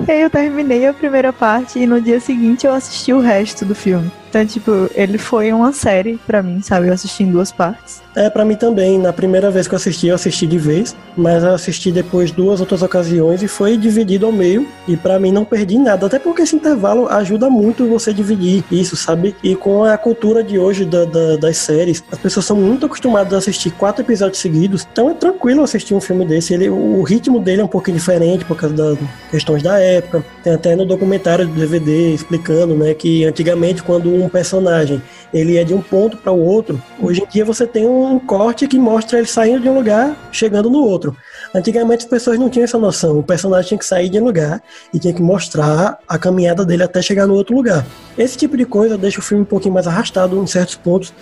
[0.07, 3.65] E aí eu terminei a primeira parte e no dia seguinte eu assisti o resto
[3.65, 4.11] do filme.
[4.33, 6.89] Então, tipo, ele foi uma série para mim, sabe?
[6.89, 8.01] Eu assisti em duas partes.
[8.17, 8.99] É, para mim também.
[8.99, 12.59] Na primeira vez que eu assisti, eu assisti de vez, mas eu assisti depois duas
[12.59, 14.67] outras ocasiões e foi dividido ao meio.
[14.89, 18.97] E para mim não perdi nada, até porque esse intervalo ajuda muito você dividir isso,
[18.97, 19.37] sabe?
[19.43, 23.35] E com a cultura de hoje da, da, das séries, as pessoas são muito acostumadas
[23.35, 26.55] a assistir quatro episódios seguidos, então é tranquilo assistir um filme desse.
[26.55, 28.99] Ele, o ritmo dele é um pouquinho diferente por causa das
[29.31, 30.25] questões da época.
[30.43, 35.65] Tem até no documentário do DVD explicando, né, que antigamente quando um personagem ele é
[35.65, 38.79] de um ponto para o outro, hoje em dia você tem um um corte que
[38.79, 41.17] mostra ele saindo de um lugar, chegando no outro.
[41.55, 43.19] Antigamente as pessoas não tinham essa noção.
[43.19, 46.83] O personagem tinha que sair de um lugar e tinha que mostrar a caminhada dele
[46.83, 47.85] até chegar no outro lugar.
[48.17, 51.13] Esse tipo de coisa deixa o filme um pouquinho mais arrastado em certos pontos,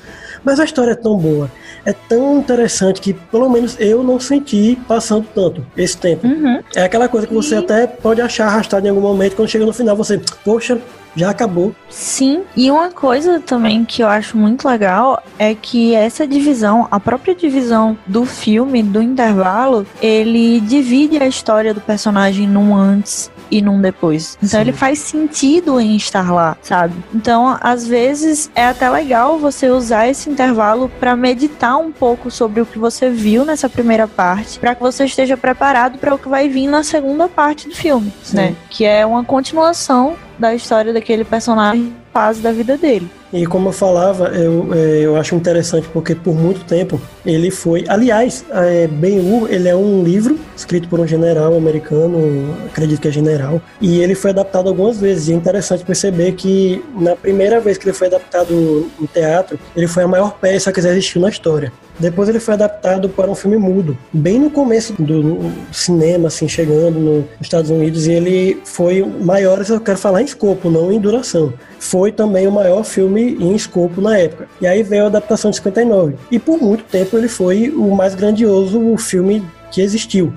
[0.44, 1.50] mas a história é tão boa,
[1.84, 6.26] é tão interessante que pelo menos eu não senti passando tanto esse tempo.
[6.26, 6.60] Uhum.
[6.74, 7.58] É aquela coisa que você e...
[7.58, 10.80] até pode achar arrastado em algum momento, quando chega no final você, poxa,
[11.14, 11.74] já acabou.
[11.88, 17.00] Sim, e uma coisa também que eu acho muito legal é que essa divisão, a
[17.00, 23.60] própria divisão do filme, do intervalo, ele divide a história do personagem num antes e
[23.60, 24.38] num depois.
[24.42, 24.60] Então Sim.
[24.60, 26.94] ele faz sentido em estar lá, sabe?
[27.12, 32.60] Então, às vezes é até legal você usar esse intervalo para meditar um pouco sobre
[32.60, 36.28] o que você viu nessa primeira parte, para que você esteja preparado para o que
[36.28, 38.36] vai vir na segunda parte do filme, Sim.
[38.36, 38.56] né?
[38.68, 43.08] Que é uma continuação da história daquele personagem fase da vida dele.
[43.32, 47.84] E como eu falava, eu, é, eu acho interessante porque por muito tempo ele foi.
[47.86, 53.12] Aliás, é, Ben-Hur ele é um livro escrito por um general americano, acredito que é
[53.12, 55.28] general, e ele foi adaptado algumas vezes.
[55.28, 59.86] E é interessante perceber que na primeira vez que ele foi adaptado em teatro, ele
[59.86, 61.72] foi a maior peça que já existiu na história.
[62.00, 66.98] Depois ele foi adaptado para um filme mudo, bem no começo do cinema, assim, chegando
[66.98, 70.90] no- nos Estados Unidos, e ele foi o maior, eu quero falar em escopo, não
[70.90, 71.52] em duração.
[71.78, 74.48] Foi também o maior filme em escopo na época.
[74.60, 76.14] E aí veio a adaptação de 59.
[76.30, 80.32] E por muito tempo ele foi o mais grandioso filme que existiu.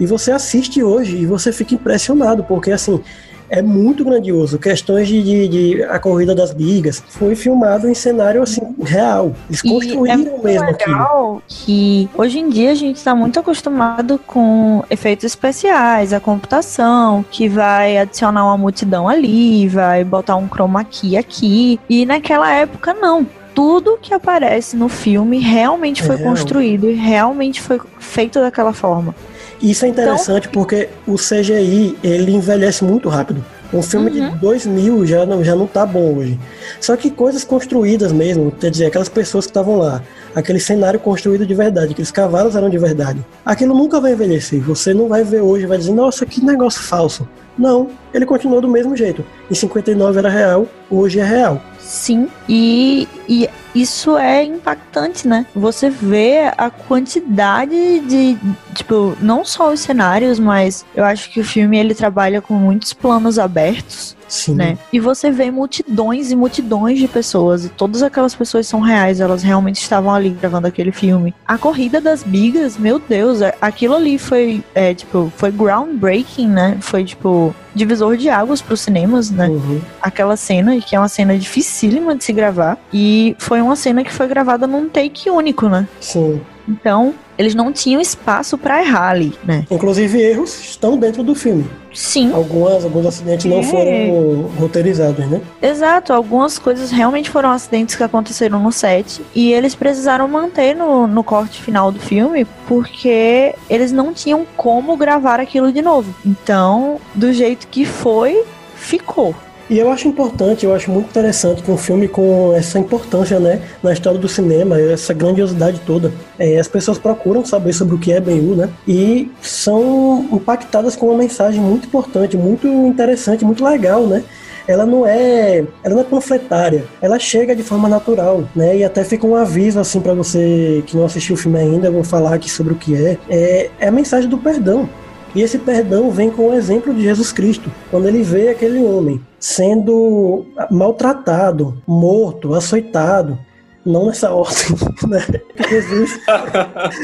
[0.00, 3.00] E você assiste hoje e você fica impressionado, porque assim,
[3.48, 4.58] é muito grandioso.
[4.58, 9.32] Questões de, de- de a corrida das bigas foi filmado em cenário assim, real.
[9.48, 10.92] Eles E é construíram muito mesmo aquilo.
[10.96, 17.24] legal que hoje em dia a gente está muito acostumado com efeitos especiais, a computação,
[17.30, 21.78] que vai adicionar uma multidão ali, vai botar um chroma key aqui.
[21.88, 23.26] E naquela época, não.
[23.54, 26.28] Tudo que aparece no filme realmente É foi real.
[26.28, 29.14] construído e realmente foi feito daquela forma.
[29.60, 33.44] Isso é Então, interessante porque o CGI ele envelhece muito rápido.
[33.72, 34.30] Um filme Uhum.
[34.30, 36.38] de 2000 já não, já não tá bom hoje.
[36.80, 40.02] Só que coisas construídas mesmo, quer dizer, aquelas pessoas que estavam lá,
[40.34, 43.24] aquele cenário construído de verdade, aqueles cavalos eram de verdade.
[43.44, 44.60] Aquilo nunca vai envelhecer.
[44.62, 47.28] Você não vai ver hoje vai dizer, nossa, que negócio falso.
[47.58, 49.24] Não, ele continuou do mesmo jeito.
[49.50, 51.60] Em 59 era real, hoje é real.
[51.86, 55.46] Sim, e, e isso é impactante, né?
[55.54, 58.36] Você vê a quantidade de,
[58.74, 62.92] tipo, não só os cenários, mas eu acho que o filme ele trabalha com muitos
[62.92, 64.54] planos abertos, Sim.
[64.54, 64.78] né?
[64.92, 69.42] E você vê multidões e multidões de pessoas, e todas aquelas pessoas são reais, elas
[69.42, 71.34] realmente estavam ali gravando aquele filme.
[71.46, 76.76] A corrida das bigas, meu Deus, a- aquilo ali foi, é, tipo, foi groundbreaking, né?
[76.80, 79.48] Foi, tipo, divisor de águas pros cinemas, né?
[79.48, 79.80] Uhum.
[80.00, 84.12] aquela cena, que é uma cena dificílima de se gravar, e foi uma cena que
[84.12, 85.86] foi gravada num take único, né?
[86.00, 86.40] Sim.
[86.68, 89.64] Então, eles não tinham espaço pra errar ali, né?
[89.70, 91.64] Inclusive erros estão dentro do filme.
[91.94, 93.62] Sim, Algumas, alguns acidentes não É.
[93.62, 95.40] foram roteirizados, né?
[95.62, 96.12] exato.
[96.12, 101.24] Algumas coisas realmente foram acidentes que aconteceram no set, e eles precisaram manter no, no
[101.24, 106.14] corte final do filme, porque eles não tinham como gravar aquilo de novo.
[106.24, 109.34] Então, do jeito que foi, ficou.
[109.68, 113.60] E eu acho importante, eu acho muito interessante que um filme com essa importância, né,
[113.82, 118.12] na história do cinema, essa grandiosidade toda, é, as pessoas procuram saber sobre o que
[118.12, 124.06] é Ben-Hur, né, e são impactadas com uma mensagem muito importante, muito interessante, muito legal,
[124.06, 124.22] né.
[124.68, 128.76] Ela não é, ela não é panfletária, ela chega de forma natural, né?
[128.78, 131.92] E até fica um aviso assim para você que não assistiu o filme ainda, eu
[131.92, 133.16] vou falar aqui sobre o que é.
[133.28, 134.88] É, é a mensagem do perdão.
[135.36, 139.20] E esse perdão vem com o exemplo de Jesus Cristo, quando ele vê aquele homem
[139.38, 143.38] sendo maltratado, morto, açoitado,
[143.84, 144.68] não nessa ordem,
[145.06, 145.20] né?
[145.68, 146.18] Jesus.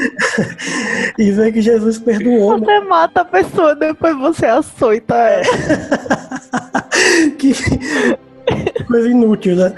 [1.19, 2.65] e vê que Jesus perdoou, né?
[2.65, 5.45] Você mata a pessoa, depois você açoita ela.
[7.37, 7.53] que
[8.87, 9.75] coisa inútil, né?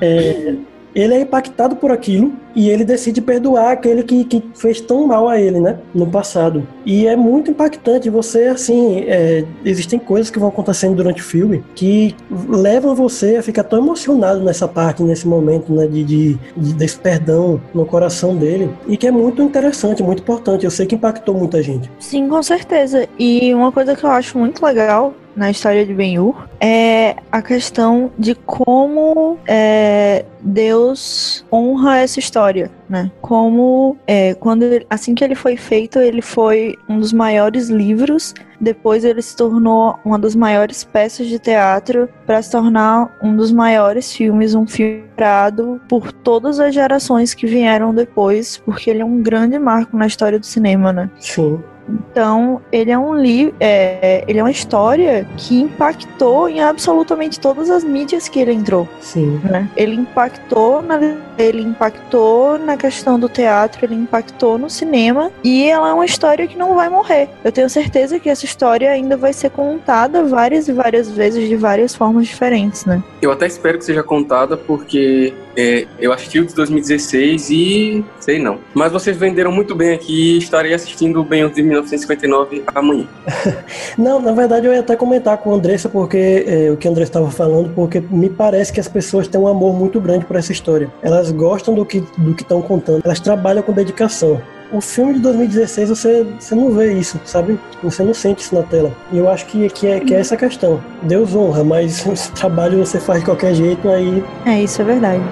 [0.00, 0.54] É,
[0.94, 5.28] ele é impactado por aquilo e ele decide perdoar aquele que, que fez tão mal
[5.28, 5.78] a ele, né?
[5.94, 6.66] No passado.
[6.84, 8.10] E é muito impactante.
[8.10, 12.14] Você, assim, é, existem coisas que vão acontecendo durante o filme que
[12.48, 15.86] levam você a ficar tão emocionado nessa parte, nesse momento, né?
[15.86, 18.68] De, de, de- desse perdão no coração dele.
[18.88, 20.64] E que é muito interessante, muito importante.
[20.64, 21.90] Eu sei que impactou muita gente.
[22.00, 23.08] Sim, com certeza.
[23.18, 28.10] E uma coisa que eu acho muito legal na história de Ben-Hur é a questão
[28.18, 33.10] de como é, Deus honra essa história, né?
[33.20, 38.34] Como é, quando assim que ele foi feito, ele foi um dos maiores livros.
[38.60, 43.50] Depois ele se tornou uma das maiores peças de teatro para se tornar um dos
[43.50, 49.04] maiores filmes, um filme lembrado por todas as gerações que vieram depois, porque ele é
[49.04, 51.10] um grande marco na história do cinema, né?
[51.18, 51.58] Sim.
[51.88, 57.70] Então, ele é um livro, é, ele é uma história que impactou em absolutamente todas
[57.70, 58.88] as mídias que ele entrou.
[59.00, 59.40] Sim.
[59.44, 59.68] Né?
[59.76, 61.00] Ele impactou na
[61.38, 66.46] ele impactou na questão do teatro, ele impactou no cinema e ela é uma história
[66.46, 67.30] que não vai morrer.
[67.42, 71.56] Eu tenho certeza que essa história ainda vai ser contada várias e várias vezes de
[71.56, 73.02] várias formas diferentes, né?
[73.22, 78.38] Eu até espero que seja contada porque é, eu assisti o de 2016 e sei
[78.38, 78.58] não.
[78.72, 83.06] Mas vocês venderam muito bem aqui e estarei assistindo o Ben de 1959 amanhã.
[83.98, 86.90] não, na verdade eu ia até comentar com a Andressa porque é, o que a
[86.90, 90.36] Andressa estava falando, porque me parece que as pessoas têm um amor muito grande por
[90.36, 90.90] essa história.
[91.02, 94.40] Elas gostam do que do que estão contando, elas trabalham com dedicação
[94.72, 97.58] o filme de 2016 você, você não vê isso, sabe?
[97.82, 98.92] Você não sente isso na tela.
[99.12, 100.82] E eu acho que, que, é, que é essa questão.
[101.02, 104.24] Deus honra, mas o trabalho você faz de qualquer jeito, aí.
[104.46, 105.22] É, isso é verdade.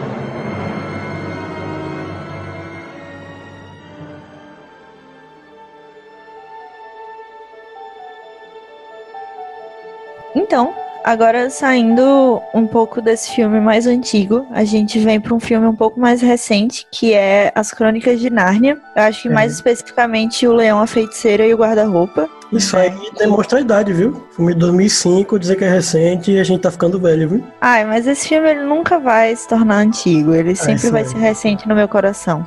[10.35, 10.73] Então,
[11.09, 15.75] agora saindo um pouco desse filme mais antigo, a gente vem para um filme um
[15.75, 18.79] pouco mais recente, que é As Crônicas de Nárnia.
[18.95, 19.33] Eu acho que é.
[19.33, 22.29] mais especificamente O Leão, a Feiticeira e o Guarda-Roupa.
[22.53, 24.23] Isso aí demonstra a idade, viu?
[24.37, 27.45] Filme de 2005, dizer que é recente e a gente tá ficando velho, viu?
[27.59, 31.67] Ai, mas esse filme ele nunca vai se tornar antigo, ele sempre vai ser recente
[31.67, 32.47] no meu coração.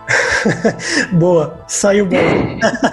[1.14, 2.22] boa, saiu boa.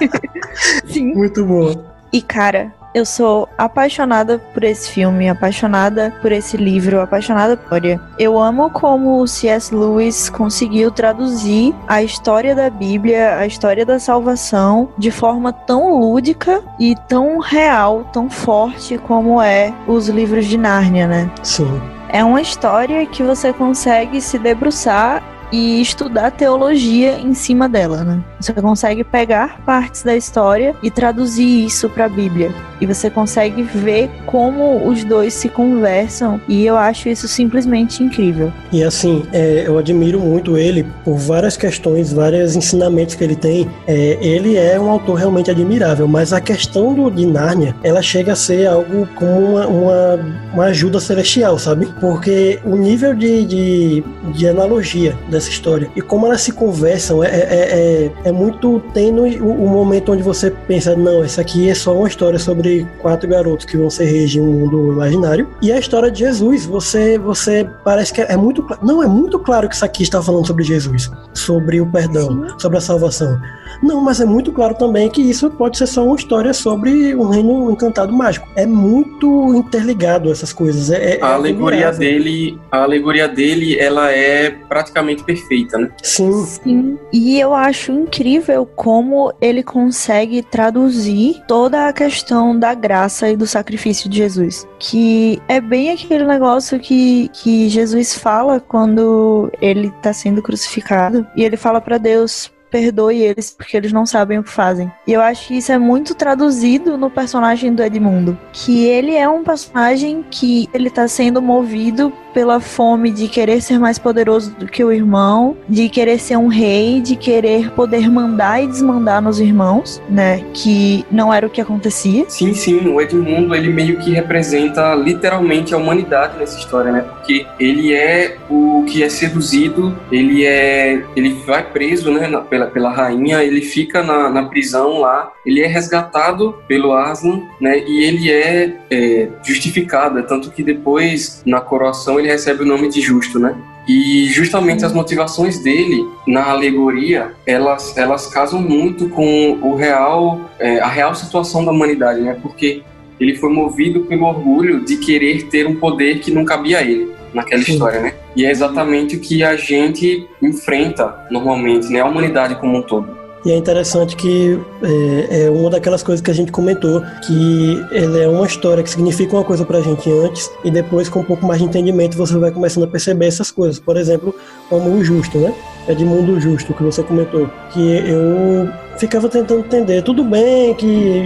[0.89, 1.15] Sim.
[1.15, 1.75] Muito boa.
[2.11, 8.01] E cara, eu sou apaixonada por esse filme, apaixonada por esse livro, apaixonada por ele.
[8.19, 9.75] Eu amo como o C.S.
[9.75, 16.63] Lewis conseguiu traduzir a história da Bíblia, a história da salvação, de forma tão lúdica
[16.79, 21.31] e tão real, tão forte como é os livros de Nárnia, né?
[21.43, 21.81] Sim.
[22.11, 28.23] É uma história que você consegue se debruçar e estudar teologia em cima dela, né?
[28.41, 32.53] Você consegue pegar partes da história e traduzir isso para a Bíblia.
[32.81, 38.53] E você consegue ver como os dois se conversam e eu acho isso simplesmente incrível.
[38.71, 43.69] E assim, é, eu admiro muito ele por várias questões, vários ensinamentos que ele tem.
[43.87, 48.33] É, ele é um autor realmente admirável, mas a questão do, de Nárnia, ela chega
[48.33, 50.21] a ser algo como uma, uma,
[50.53, 51.87] uma ajuda celestial, sabe?
[52.01, 57.29] Porque o nível de, de, de analogia dessa história e como elas se conversam é,
[57.29, 61.75] é, é, é muito tênue o, o, momento onde você pensa, não, isso aqui é
[61.75, 65.49] só uma história sobre quatro garotos que vão ser reis em um mundo imaginário.
[65.63, 69.39] E a história de Jesus, você, você parece que é, é muito não é muito
[69.39, 72.59] claro que isso aqui está falando sobre Jesus, sobre o perdão, Sim.
[72.59, 73.41] sobre a salvação.
[73.83, 77.29] Não, mas é muito claro também que isso pode ser só uma história sobre um
[77.29, 78.49] reino encantado mágico.
[78.57, 80.91] É muito interligado essas coisas.
[80.91, 85.91] É, é a alegoria dele, a alegoria dele, ela é praticamente perfeita, né?
[86.03, 86.45] Sim.
[86.45, 86.99] Sim.
[87.13, 93.47] E eu acho incrível como ele consegue traduzir toda a questão da graça e do
[93.47, 94.67] sacrifício de Jesus.
[94.79, 101.27] Que é bem aquele negócio que, que Jesus fala quando ele está sendo crucificado.
[101.37, 104.91] E ele fala para Deus: perdoe eles porque eles não sabem o que fazem.
[105.07, 109.29] E eu acho que isso é muito traduzido no personagem do Edmundo, que ele é
[109.29, 114.69] um personagem que ele tá sendo movido pela fome de querer ser mais poderoso do
[114.69, 119.41] que o irmão, de querer ser um rei, de querer poder mandar e desmandar nos
[119.41, 120.45] irmãos, né?
[120.55, 122.27] Que não era o que acontecia.
[122.29, 127.01] Sim, sim, o Edmundo ele meio que representa literalmente a humanidade nessa história, né?
[127.01, 132.31] Porque ele é o que é seduzido, ele é, ele vai preso, né?
[132.49, 137.81] Pela, pela rainha, ele fica na, na prisão lá, ele é resgatado pelo Aslan, né?
[137.81, 142.89] E ele é, é justificado, é tanto que depois na coroação ele recebe o nome
[142.89, 143.55] de justo, né?
[143.89, 150.79] E justamente as motivações dele na alegoria, elas, elas casam muito com o real, é,
[150.79, 152.39] a real situação da humanidade, né?
[152.43, 152.83] Porque
[153.19, 157.11] ele foi movido pelo orgulho de querer ter um poder que não cabia a ele
[157.33, 157.73] naquela Sim.
[157.73, 158.15] história, né?
[158.37, 162.01] E é exatamente o que a gente enfrenta normalmente, né?
[162.01, 163.18] A humanidade como um todo.
[163.45, 168.21] E é interessante que é, é, uma daquelas coisas que a gente comentou, que ele
[168.21, 171.47] é uma história que significa uma coisa pra gente antes, e depois, com um pouco
[171.47, 173.79] mais de entendimento, você vai começando a perceber essas coisas.
[173.79, 174.35] Por exemplo,
[174.69, 175.55] como o justo, né?
[175.87, 177.49] É de mundo justo, que você comentou.
[177.73, 180.03] Que eu ficava tentando entender.
[180.03, 181.25] Tudo bem que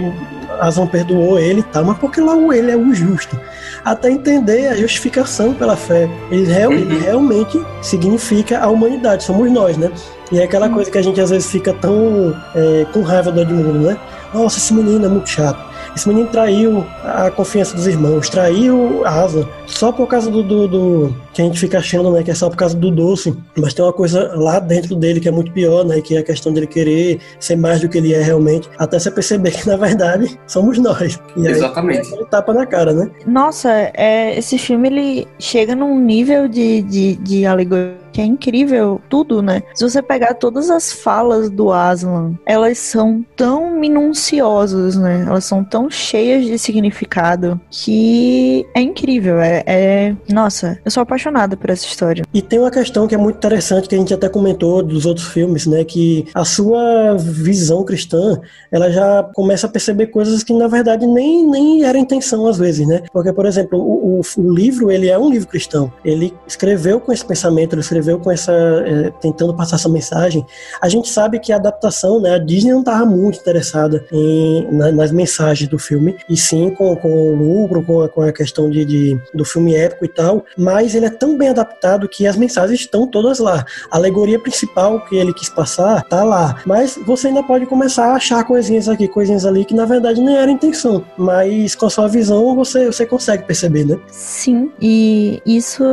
[0.59, 3.39] Aslan perdoou ele e tal, mas porque lá o ele é o justo?
[3.83, 6.09] Até entender a justificação pela fé.
[6.31, 7.01] Ele, real, ele uhum.
[7.01, 9.91] realmente significa a humanidade, somos nós, né?
[10.33, 13.39] E é aquela coisa que a gente às vezes fica tão é, com raiva do
[13.39, 13.99] Edmundo, né?
[14.33, 15.63] Nossa, esse menino é muito chato.
[15.95, 20.67] esse menino traiu a confiança dos irmãos, traiu a Aslan, só por causa do, do,
[20.67, 23.75] do, que a gente fica achando, né, que é só por causa do doce, mas
[23.75, 26.51] tem uma coisa lá dentro dele que é muito pior, né, que é a questão
[26.51, 30.35] dele querer ser mais do que ele é realmente, até você perceber que na verdade
[30.47, 31.19] somos nós.
[31.37, 32.07] E Exatamente.
[32.11, 33.11] Aí, ele tapa na cara, né?
[33.27, 39.01] Nossa, é, esse filme ele chega num nível de, de, de alegoria que é incrível
[39.09, 39.63] tudo, né?
[39.73, 45.25] Se você pegar todas as falas do Aslan, elas são tão minuciosas, né?
[45.27, 49.41] Elas são tão cheias de significado que é incrível.
[49.41, 52.23] É, é, Nossa, eu sou apaixonada por essa história.
[52.33, 55.27] E tem uma questão que é muito interessante que a gente até comentou dos outros
[55.27, 55.83] filmes, né?
[55.83, 58.39] Que a sua visão cristã,
[58.71, 62.87] ela já começa a perceber coisas que na verdade nem, nem era intenção às vezes,
[62.87, 63.01] né?
[63.11, 65.91] Porque, por exemplo, o, o, o livro, ele é um livro cristão.
[66.05, 70.45] Ele escreveu com esse pensamento, ele escreveu escreveu com essa é, tentando passar essa mensagem.
[70.81, 74.91] A gente sabe que a adaptação, né, a Disney não estava muito interessada em, na,
[74.91, 78.69] nas mensagens do filme, e sim com, com o lucro, com a, com a questão
[78.69, 82.35] de, de, do filme épico e tal, mas ele é tão bem adaptado que as
[82.35, 83.65] mensagens estão todas lá.
[83.89, 88.15] A alegoria principal que ele quis passar tá lá, mas você ainda pode começar a
[88.15, 92.07] achar coisinhas aqui, coisinhas ali que na verdade nem era intenção, mas com a sua
[92.07, 93.99] visão você, você consegue perceber, né?
[94.07, 95.83] Sim, e isso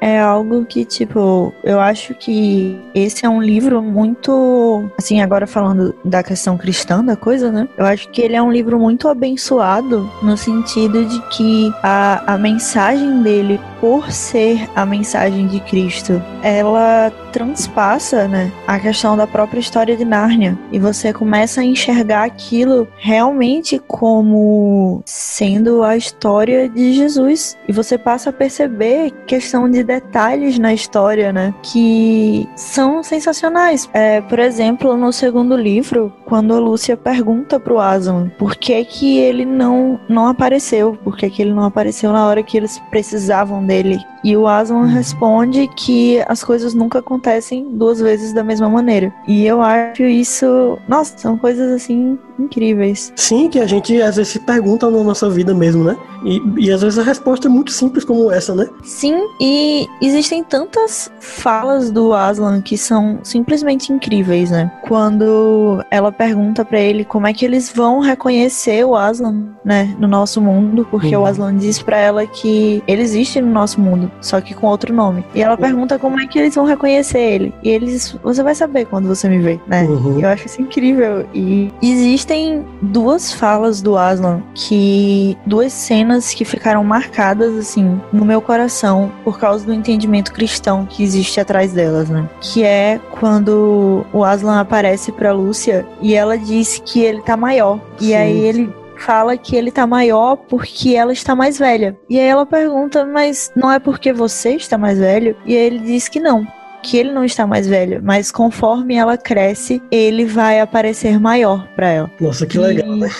[0.00, 5.94] é algo que, tipo, eu acho que esse é um livro muito, assim, agora falando
[6.04, 7.68] da questão cristã da coisa, né?
[7.76, 12.38] Eu acho que ele é um livro muito abençoado no sentido de que a, a
[12.38, 19.60] mensagem dele, por ser a mensagem de Cristo, ela transpassa, né, a questão da própria
[19.60, 20.58] história de Nárnia.
[20.72, 27.56] E você começa a enxergar aquilo realmente como sendo a história de Jesus.
[27.68, 33.88] E você passa a perceber questão de detalhes na história, né, que são sensacionais.
[33.92, 39.18] É, por exemplo, no segundo livro, quando a Lúcia pergunta pro Aslan por que que
[39.18, 43.64] ele não não apareceu, por que que ele não apareceu na hora que eles precisavam
[43.64, 43.98] dele.
[44.22, 44.86] E o Aslan uhum.
[44.86, 49.12] responde que as coisas nunca acontecem duas vezes da mesma maneira.
[49.26, 53.12] E eu acho isso, nossa, são coisas assim incríveis.
[53.16, 55.96] Sim, que a gente às vezes se pergunta na nossa vida mesmo, né?
[56.24, 58.68] E, e às vezes a resposta é muito simples como essa, né?
[58.82, 61.10] Sim, e existem tantas
[61.40, 64.70] falas do Aslan que são simplesmente incríveis, né?
[64.82, 70.08] Quando ela pergunta para ele como é que eles vão reconhecer o Aslan, né, no
[70.08, 71.22] nosso mundo, porque uhum.
[71.22, 74.94] o Aslan diz para ela que ele existe no nosso mundo, só que com outro
[74.94, 75.24] nome.
[75.34, 77.54] E ela pergunta como é que eles vão reconhecer ele.
[77.62, 79.84] E eles, você vai saber quando você me vê, né?
[79.84, 80.20] Uhum.
[80.20, 81.26] Eu acho isso incrível.
[81.34, 88.40] E existem duas falas do Aslan que duas cenas que ficaram marcadas assim no meu
[88.40, 92.28] coração por causa do entendimento cristão que existe atrás delas, né?
[92.40, 97.78] Que é quando o Aslan aparece para Lúcia e ela diz que ele tá maior.
[97.98, 98.08] Sim.
[98.08, 101.96] E aí ele fala que ele tá maior porque ela está mais velha.
[102.08, 105.36] E aí ela pergunta, mas não é porque você está mais velho?
[105.46, 106.46] E aí ele diz que não.
[106.82, 111.88] Que ele não está mais velho, mas conforme ela cresce, ele vai aparecer maior para
[111.88, 112.10] ela.
[112.18, 113.10] Nossa, que legal, e né?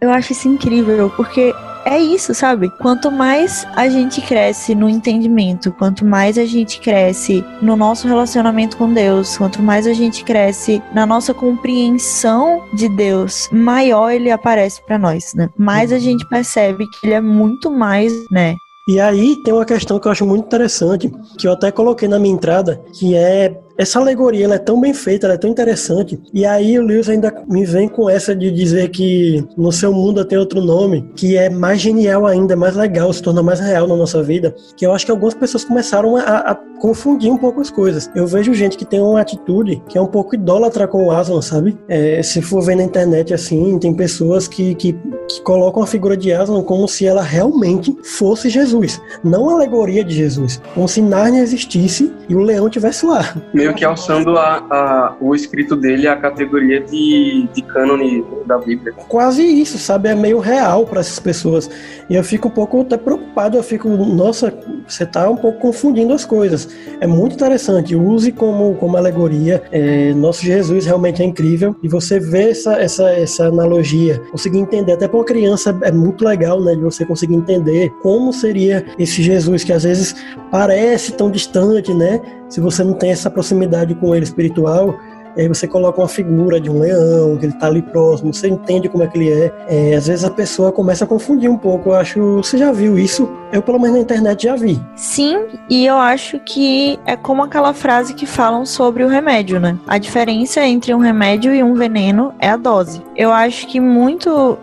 [0.00, 1.54] Eu acho isso incrível, porque
[1.86, 2.68] é isso, sabe?
[2.68, 8.76] Quanto mais a gente cresce no entendimento, quanto mais a gente cresce no nosso relacionamento
[8.76, 14.82] com Deus, quanto mais a gente cresce na nossa compreensão de Deus, maior ele aparece
[14.84, 15.48] para nós, né?
[15.56, 18.56] Mais a gente percebe que ele é muito mais, né?
[18.88, 22.18] E aí tem uma questão que eu acho muito interessante, que eu até coloquei na
[22.18, 26.18] minha entrada, que é essa alegoria ela é tão bem feita, ela é tão interessante.
[26.32, 30.24] E aí o Lewis ainda me vem com essa de dizer que no seu mundo
[30.24, 33.96] tem outro nome, que é mais genial ainda, mais legal, se torna mais real na
[33.96, 34.54] nossa vida.
[34.76, 38.10] Que eu acho que algumas pessoas começaram a, a confundir um pouco as coisas.
[38.14, 41.42] Eu vejo gente que tem uma atitude que é um pouco idólatra com o Aslan,
[41.42, 41.76] sabe?
[41.88, 44.92] É, se for ver na internet assim, tem pessoas que, que,
[45.28, 50.04] que colocam a figura de Aslan como se ela realmente fosse Jesus, não a alegoria
[50.04, 53.36] de Jesus, como se Narnia existisse e o leão tivesse lá.
[53.52, 58.58] Meu meio que alçando a, a, o escrito dele à categoria de, de cânone da
[58.58, 58.92] Bíblia.
[59.08, 60.08] Quase isso, sabe?
[60.08, 61.68] É meio real para essas pessoas.
[62.08, 64.52] E eu fico um pouco até preocupado, eu fico, nossa,
[64.86, 66.68] você está um pouco confundindo as coisas.
[67.00, 69.62] É muito interessante, use como, como alegoria.
[69.72, 71.74] É, nosso Jesus realmente é incrível.
[71.82, 76.24] E você vê essa, essa, essa analogia, conseguir entender, até para uma criança é muito
[76.24, 76.74] legal, né?
[76.74, 80.14] De você conseguir entender como seria esse Jesus que às vezes
[80.50, 82.20] parece tão distante, né?
[82.48, 84.98] Se você não tem essa proximidade com ele espiritual,
[85.36, 88.48] e aí você coloca uma figura de um leão, que ele tá ali próximo, você
[88.48, 89.52] entende como é que ele é.
[89.68, 91.90] é às vezes a pessoa começa a confundir um pouco.
[91.90, 92.36] Eu acho.
[92.36, 93.28] Você já viu isso?
[93.52, 94.80] Eu, pelo menos na internet, já vi.
[94.96, 99.78] Sim, e eu acho que é como aquela frase que falam sobre o remédio, né?
[99.86, 103.02] A diferença entre um remédio e um veneno é a dose.
[103.14, 104.58] Eu acho que muito,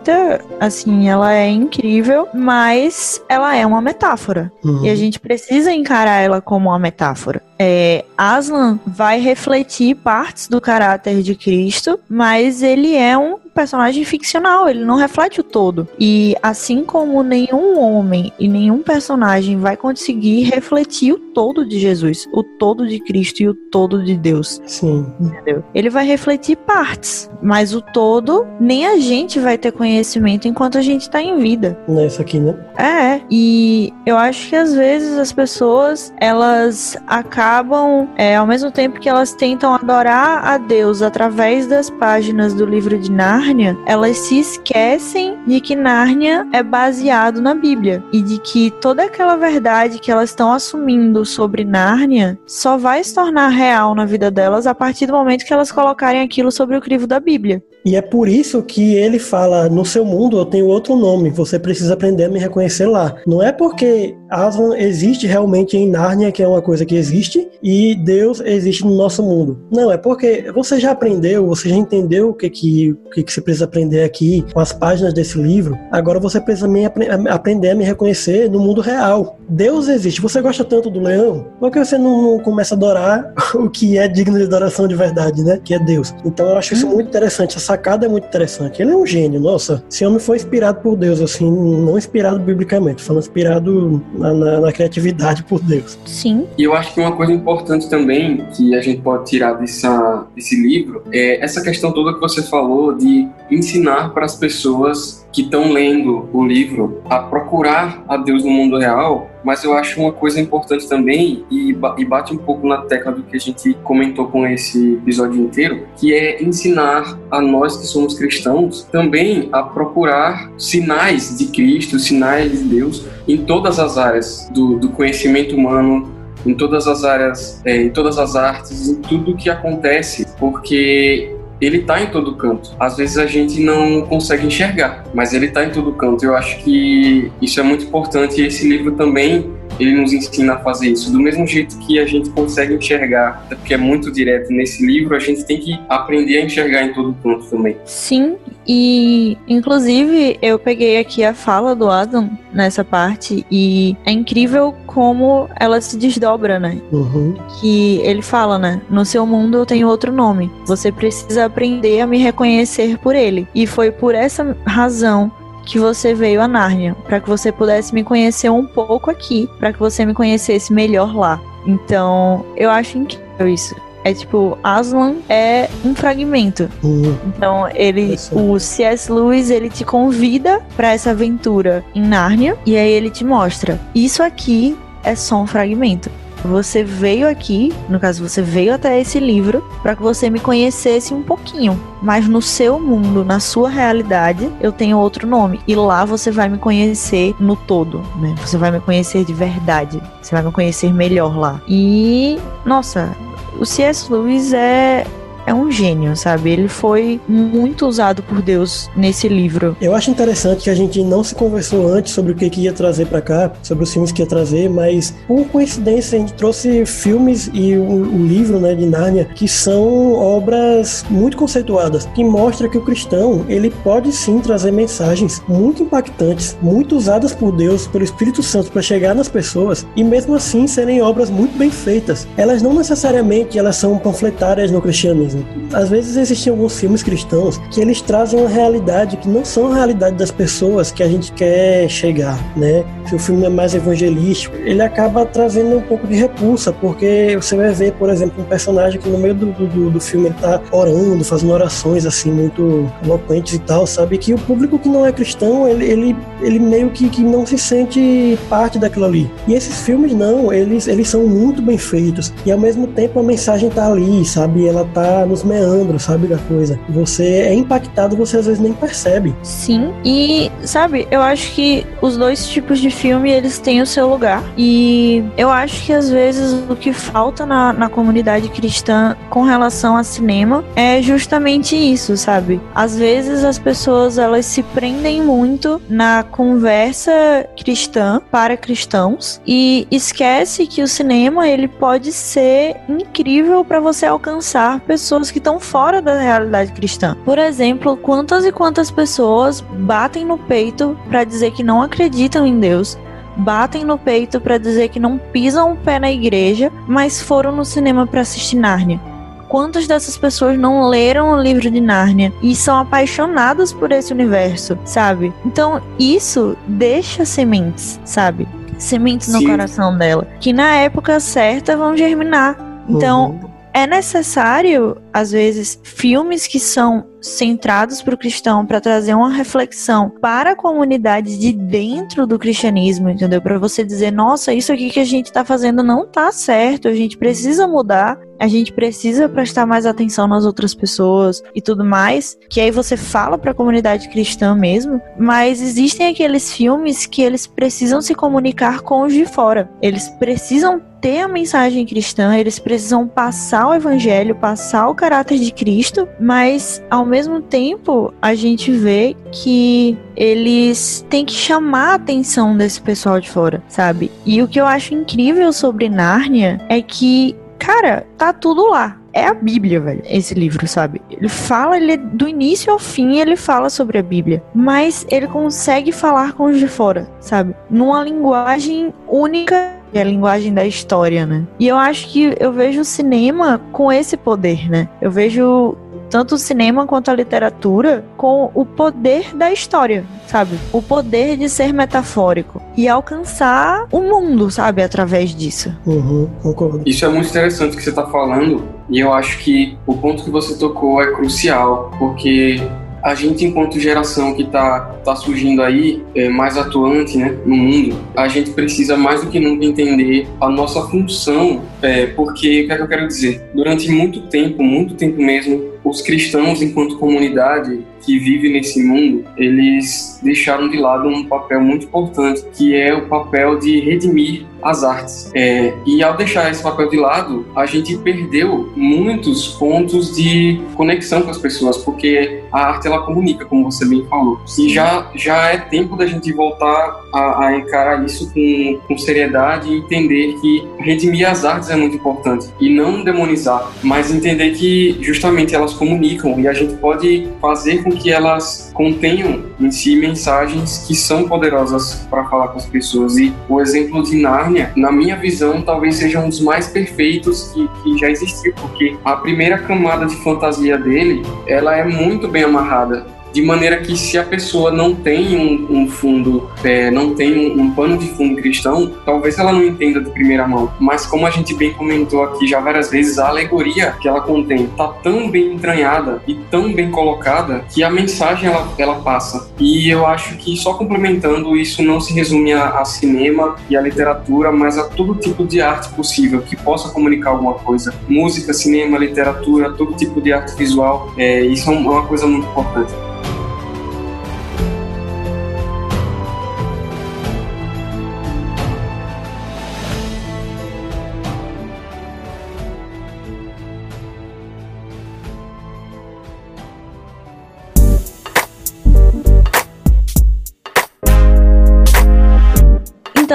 [0.60, 4.52] assim, ela é incrível, mas ela é uma metáfora.
[4.62, 4.84] Uhum.
[4.84, 7.42] E a gente precisa encarar ela como uma metáfora.
[7.58, 14.68] É, Aslan vai refletir partes do caráter de Cristo, mas ele é um personagem ficcional,
[14.68, 15.88] ele não reflete o todo.
[15.98, 22.28] E assim como nenhum homem e nenhum personagem vai conseguir refletir o todo de Jesus,
[22.32, 24.60] o todo de Cristo e o todo de Deus.
[24.66, 25.06] Sim.
[25.20, 25.64] Entendeu?
[25.74, 30.82] Ele vai refletir partes, mas o todo nem a gente vai ter conhecimento enquanto a
[30.82, 31.78] gente tá em vida.
[31.88, 32.54] Nessa aqui, né?
[32.76, 39.00] É, e eu acho que às vezes as pessoas elas acabam, é, ao mesmo tempo
[39.00, 44.16] que elas tentam adorar a Deus através das páginas do livro de Nar Nárnia, elas
[44.16, 49.98] se esquecem de que Nárnia é baseado na Bíblia e de que toda aquela verdade
[49.98, 54.74] que elas estão assumindo sobre Nárnia só vai se tornar real na vida delas a
[54.74, 57.62] partir do momento que elas colocarem aquilo sobre o crivo da Bíblia.
[57.84, 61.58] E é por isso que ele fala: no seu mundo eu tenho outro nome, você
[61.58, 63.16] precisa aprender a me reconhecer lá.
[63.26, 67.94] Não é porque Aslan existe realmente em Nárnia, que é uma coisa que existe, e
[67.94, 69.60] Deus existe no nosso mundo.
[69.70, 73.32] Não, é porque você já aprendeu, você já entendeu o que, que, o que, que
[73.34, 75.78] você precisa aprender aqui com as páginas desse livro.
[75.90, 79.38] Agora você precisa me aprender a me reconhecer no mundo real.
[79.48, 80.20] Deus existe.
[80.20, 81.46] Você gosta tanto do leão?
[81.58, 84.94] Por que você não, não começa a adorar o que é digno de adoração de
[84.94, 85.60] verdade, né?
[85.62, 86.14] Que é Deus.
[86.24, 87.56] Então eu acho isso muito interessante.
[87.56, 88.80] Essa sacada é muito interessante.
[88.80, 89.82] Ele é um gênio, nossa.
[89.90, 94.72] Esse homem foi inspirado por Deus, assim, não inspirado biblicamente, falando inspirado na, na, na
[94.72, 95.98] criatividade por Deus.
[96.04, 96.46] Sim.
[96.56, 100.60] E eu acho que uma coisa importante também que a gente pode tirar dessa, desse
[100.60, 105.72] livro é essa questão toda que você falou de ensinar para as pessoas que estão
[105.72, 110.40] lendo o livro a procurar a Deus no mundo real mas eu acho uma coisa
[110.40, 114.46] importante também, e, e bate um pouco na tecla do que a gente comentou com
[114.46, 121.36] esse episódio inteiro, que é ensinar a nós que somos cristãos também a procurar sinais
[121.36, 126.10] de Cristo, sinais de Deus em todas as áreas do, do conhecimento humano,
[126.46, 131.33] em todas as áreas, é, em todas as artes, em tudo que acontece, porque
[131.64, 132.70] ele está em todo canto.
[132.78, 136.24] Às vezes a gente não consegue enxergar, mas ele está em todo canto.
[136.24, 140.58] Eu acho que isso é muito importante e esse livro também ele nos ensina a
[140.58, 141.12] fazer isso.
[141.12, 145.18] Do mesmo jeito que a gente consegue enxergar, porque é muito direto nesse livro, a
[145.18, 147.76] gente tem que aprender a enxergar em todo canto também.
[147.84, 154.74] Sim, e inclusive eu peguei aqui a fala do Adam nessa parte e é incrível
[154.86, 156.80] como ela se desdobra, né?
[156.92, 157.34] Uhum.
[157.60, 158.80] Que ele fala, né?
[158.88, 160.50] No seu mundo eu tenho outro nome.
[160.66, 163.46] Você precisa aprender a me reconhecer por ele.
[163.54, 165.30] E foi por essa razão
[165.64, 169.72] que você veio a Nárnia, para que você pudesse me conhecer um pouco aqui, para
[169.72, 171.40] que você me conhecesse melhor lá.
[171.66, 173.74] Então, eu acho incrível isso.
[174.04, 176.68] É tipo, Aslan é um fragmento.
[176.82, 177.16] Uhum.
[177.26, 179.10] Então, ele, o C.S.
[179.10, 184.22] Lewis, ele te convida para essa aventura em Nárnia e aí ele te mostra: isso
[184.22, 186.10] aqui é só um fragmento.
[186.44, 191.14] Você veio aqui, no caso, você veio até esse livro para que você me conhecesse
[191.14, 191.80] um pouquinho.
[192.02, 195.60] Mas no seu mundo, na sua realidade, eu tenho outro nome.
[195.66, 198.34] E lá você vai me conhecer no todo, né?
[198.44, 200.00] Você vai me conhecer de verdade.
[200.20, 201.60] Você vai me conhecer melhor lá.
[201.66, 203.16] E, nossa,
[203.58, 204.12] o C.S.
[204.12, 205.06] Lewis é
[205.46, 206.50] é um gênio, sabe?
[206.50, 209.76] Ele foi muito usado por Deus nesse livro.
[209.80, 212.72] Eu acho interessante que a gente não se conversou antes sobre o que, que ia
[212.72, 216.86] trazer para cá, sobre os filmes que ia trazer, mas por coincidência a gente trouxe
[216.86, 222.68] filmes e o, o livro, né, de Nárnia, que são obras muito conceituadas, que mostra
[222.68, 228.04] que o cristão, ele pode sim trazer mensagens muito impactantes, muito usadas por Deus, pelo
[228.04, 232.26] Espírito Santo para chegar nas pessoas e mesmo assim serem obras muito bem feitas.
[232.36, 235.33] Elas não necessariamente elas são panfletárias no cristianismo
[235.72, 239.74] às vezes existem alguns filmes cristãos que eles trazem uma realidade que não são a
[239.74, 242.84] realidade das pessoas que a gente quer chegar, né?
[243.08, 247.56] Se o filme é mais evangelístico, ele acaba trazendo um pouco de repulsa, porque você
[247.56, 250.60] vai ver, por exemplo, um personagem que no meio do, do, do filme ele tá
[250.72, 254.18] orando, fazendo orações assim muito eloquentes e tal, sabe?
[254.18, 257.58] Que o público que não é cristão, ele, ele, ele meio que, que não se
[257.58, 259.30] sente parte daquilo ali.
[259.46, 262.32] E esses filmes não, eles, eles são muito bem feitos.
[262.44, 264.66] E ao mesmo tempo a mensagem tá ali, sabe?
[264.66, 266.78] Ela tá nos meandros, sabe, da coisa.
[266.88, 269.34] Você é impactado, você às vezes nem percebe.
[269.42, 274.08] Sim, e sabe, eu acho que os dois tipos de filme eles têm o seu
[274.08, 274.42] lugar.
[274.56, 279.96] E eu acho que às vezes o que falta na, na comunidade cristã com relação
[279.96, 282.60] a cinema é justamente isso, sabe?
[282.74, 287.12] Às vezes as pessoas elas se prendem muito na conversa
[287.56, 294.80] cristã para cristãos e esquece que o cinema ele pode ser incrível para você alcançar
[294.80, 297.16] pessoas que estão fora da realidade cristã.
[297.24, 302.58] Por exemplo, quantas e quantas pessoas batem no peito para dizer que não acreditam em
[302.58, 302.98] Deus,
[303.36, 307.64] batem no peito para dizer que não pisam o pé na igreja, mas foram no
[307.64, 309.00] cinema para assistir Nárnia.
[309.48, 314.76] Quantas dessas pessoas não leram o livro de Nárnia e são apaixonadas por esse universo,
[314.84, 315.32] sabe?
[315.44, 318.48] Então, isso deixa sementes, sabe?
[318.78, 319.46] Sementes no Sim.
[319.48, 322.56] coração dela, que na época certa vão germinar.
[322.88, 323.53] Então, Uhum.
[323.74, 330.10] É necessário, às vezes, filmes que são centrados para o cristão para trazer uma reflexão
[330.20, 333.40] para a comunidade de dentro do cristianismo, entendeu?
[333.40, 336.94] Para você dizer, nossa, isso aqui que a gente está fazendo não tá certo, a
[336.94, 342.38] gente precisa mudar, a gente precisa prestar mais atenção nas outras pessoas e tudo mais.
[342.48, 347.46] Que aí você fala para a comunidade cristã mesmo, mas existem aqueles filmes que eles
[347.46, 349.70] precisam se comunicar com os de fora.
[349.80, 355.52] Eles precisam ter a mensagem cristã, eles precisam passar o evangelho, passar o caráter de
[355.52, 362.56] Cristo, mas ao mesmo tempo a gente vê que eles têm que chamar a atenção
[362.56, 364.10] desse pessoal de fora, sabe?
[364.24, 368.98] E o que eu acho incrível sobre Nárnia é que, cara, tá tudo lá.
[369.12, 371.02] É a Bíblia, velho, esse livro, sabe?
[371.10, 375.92] Ele fala, ele do início ao fim, ele fala sobre a Bíblia, mas ele consegue
[375.92, 377.54] falar com os de fora, sabe?
[377.68, 381.44] Numa linguagem única é a linguagem da história, né?
[381.58, 384.88] E eu acho que eu vejo o cinema com esse poder, né?
[385.00, 385.76] Eu vejo
[386.10, 390.56] tanto o cinema quanto a literatura com o poder da história, sabe?
[390.72, 394.82] O poder de ser metafórico e alcançar o mundo, sabe?
[394.82, 395.74] Através disso.
[395.84, 396.82] Uhum, concordo.
[396.86, 400.22] Isso é muito interessante o que você está falando, e eu acho que o ponto
[400.22, 402.60] que você tocou é crucial, porque
[403.04, 407.96] a gente, enquanto geração que está tá surgindo aí, é, mais atuante né, no mundo,
[408.16, 412.72] a gente precisa mais do que nunca entender a nossa função, é, porque, o que
[412.72, 413.44] é que eu quero dizer?
[413.52, 420.20] Durante muito tempo, muito tempo mesmo, os cristãos, enquanto comunidade que vive nesse mundo, eles
[420.22, 425.30] deixaram de lado um papel muito importante, que é o papel de redimir as artes.
[425.34, 431.22] É, e ao deixar esse papel de lado, a gente perdeu muitos pontos de conexão
[431.22, 434.40] com as pessoas, porque a arte ela comunica, como você bem falou.
[434.58, 439.70] E já, já é tempo da gente voltar a, a encarar isso com, com seriedade
[439.70, 442.48] e entender que redimir as artes é muito importante.
[442.58, 447.90] E não demonizar, mas entender que justamente elas comunicam e a gente pode fazer com
[447.90, 453.16] que elas contenham em si mensagens que são poderosas para falar com as pessoas.
[453.16, 457.68] E o exemplo de Nárnia, na minha visão, talvez seja um dos mais perfeitos que,
[457.82, 463.13] que já existiu, porque a primeira camada de fantasia dele, ela é muito bem amarrada
[463.34, 467.62] de maneira que se a pessoa não tem um, um fundo, é, não tem um,
[467.62, 470.72] um, pano de fundo cristão, talvez ela não entenda de primeira mão.
[470.78, 474.66] Mas como a gente bem comentou aqui já várias vezes, a alegoria que ela contém
[474.66, 479.50] está tão bem entranhada e tão bem colocada que a mensagem ela, ela passa.
[479.58, 483.80] E eu acho que só complementando, isso não se resume a, a cinema e a
[483.80, 487.92] literatura, mas a todo tipo de arte possível que possa comunicar alguma coisa.
[488.08, 492.94] Música, cinema, literatura, todo tipo de arte visual, é, isso é uma coisa muito importante.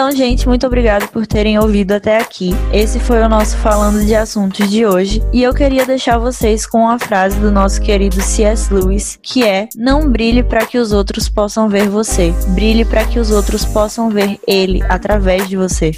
[0.09, 2.49] Então, gente, muito obrigado por terem ouvido até aqui.
[2.73, 5.21] Esse foi o nosso Falando de Assuntos de hoje.
[5.31, 8.73] E eu queria deixar vocês com a frase do nosso querido C.S.
[8.73, 13.19] Lewis, que é: Não brilhe para que os outros possam ver você, brilhe para que
[13.19, 15.91] os outros possam ver ele através de você.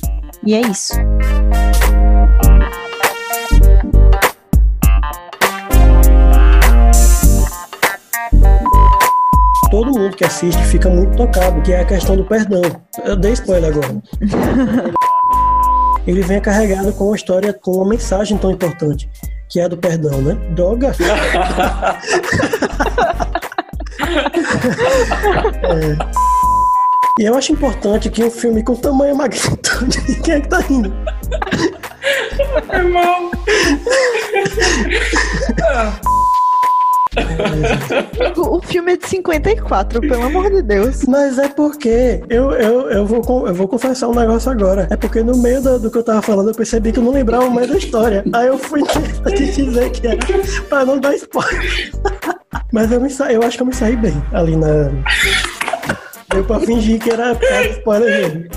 [0.45, 0.91] E é isso.
[10.21, 12.61] Que assiste fica muito tocado, que é a questão do perdão.
[13.03, 13.99] Eu dei spoiler agora.
[16.05, 19.09] Ele vem carregado com uma história, com uma mensagem tão importante,
[19.49, 20.35] que é a do perdão, né?
[20.51, 20.95] Droga!
[25.63, 25.97] é.
[27.19, 29.97] E eu acho importante que um filme com tamanho magnitude.
[30.21, 30.93] Quem é que tá rindo?
[32.71, 33.31] Irmão!
[38.37, 41.03] O filme é de 54, pelo amor de Deus.
[41.05, 44.87] Mas é porque eu, eu, eu, vou, eu vou confessar um negócio agora.
[44.89, 47.11] É porque no meio do, do que eu tava falando, eu percebi que eu não
[47.11, 48.23] lembrava mais da história.
[48.33, 50.19] Aí eu fui de dizer que era
[50.69, 51.91] pra não dar spoiler.
[52.71, 53.31] Mas eu, me sa...
[53.31, 54.89] eu acho que eu me saí bem ali na.
[56.29, 58.45] Deu pra fingir que era era spoiler mesmo.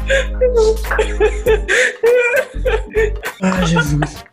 [3.42, 4.24] Ai, Jesus.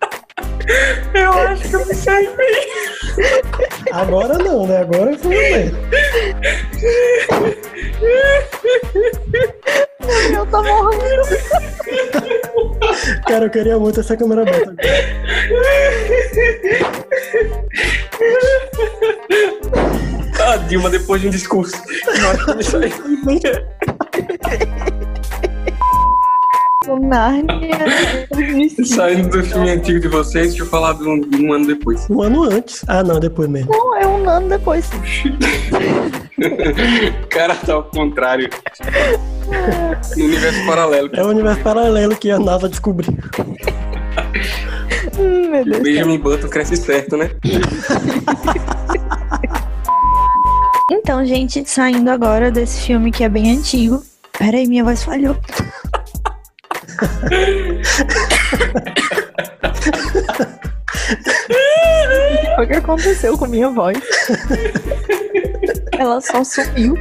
[1.14, 2.72] Eu acho que eu me saí bem.
[3.92, 4.80] Agora não, né?
[4.80, 5.78] Agora foi uma merda.
[10.34, 11.24] Eu tô morrendo.
[13.28, 14.76] Cara, eu queria muito essa câmera aberta.
[20.40, 21.76] A Dilma, depois de um discurso.
[22.08, 22.94] Eu acho que eu me saí
[23.26, 23.40] bem.
[26.92, 27.46] O Nárnia.
[28.84, 32.06] Saindo do filme antigo de vocês, deixa eu falar de um, um ano depois.
[32.10, 32.84] Um ano antes.
[32.86, 33.72] Ah, não, depois mesmo.
[33.72, 34.90] Não, é um ano depois.
[36.42, 38.50] O cara tá ao contrário.
[40.18, 41.10] No universo paralelo.
[41.14, 43.14] É o universo paralelo que a NASA descobriu.
[45.20, 45.84] Hum, meu Deus.
[45.84, 47.30] Benjamin Button cresce certo, né?
[50.90, 54.02] Então, gente, saindo agora desse filme que é bem antigo.
[54.40, 55.36] Peraí, minha voz falhou.
[62.58, 63.98] O que aconteceu com minha voz?
[65.98, 66.96] Ela só sumiu.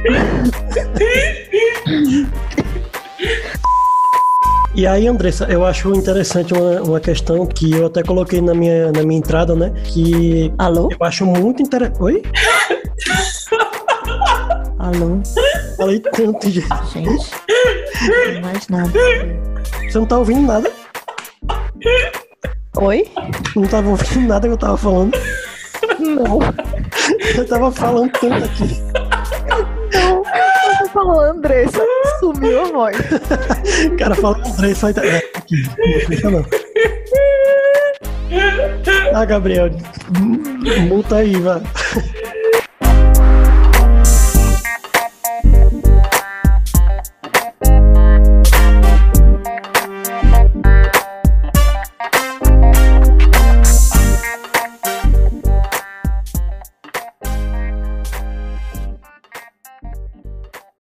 [4.73, 8.91] E aí, Andressa, eu acho interessante uma, uma questão que eu até coloquei na minha,
[8.91, 9.71] na minha entrada, né?
[9.83, 10.89] Que Alô?
[10.91, 12.01] eu acho muito interessante.
[12.01, 12.23] Oi?
[14.79, 15.19] Alô?
[15.77, 16.67] Falei tanto, gente.
[16.93, 17.31] Gente.
[18.33, 18.91] Não mais nada.
[19.91, 20.71] Você não tá ouvindo nada?
[22.77, 23.11] Oi?
[23.53, 25.11] Não tava ouvindo nada que eu tava falando.
[25.99, 26.39] Não.
[27.35, 28.81] Eu tava falando tanto aqui.
[29.93, 30.23] Não.
[30.23, 31.85] Você falou Andressa.
[32.21, 32.97] Sumiu a voz.
[33.99, 35.05] Cara fala, Andressa, aí tá.
[35.05, 35.61] É, aqui.
[35.61, 36.45] Não fecha não.
[39.13, 39.71] Ah, Gabriel,
[40.87, 41.61] multa aí, vai.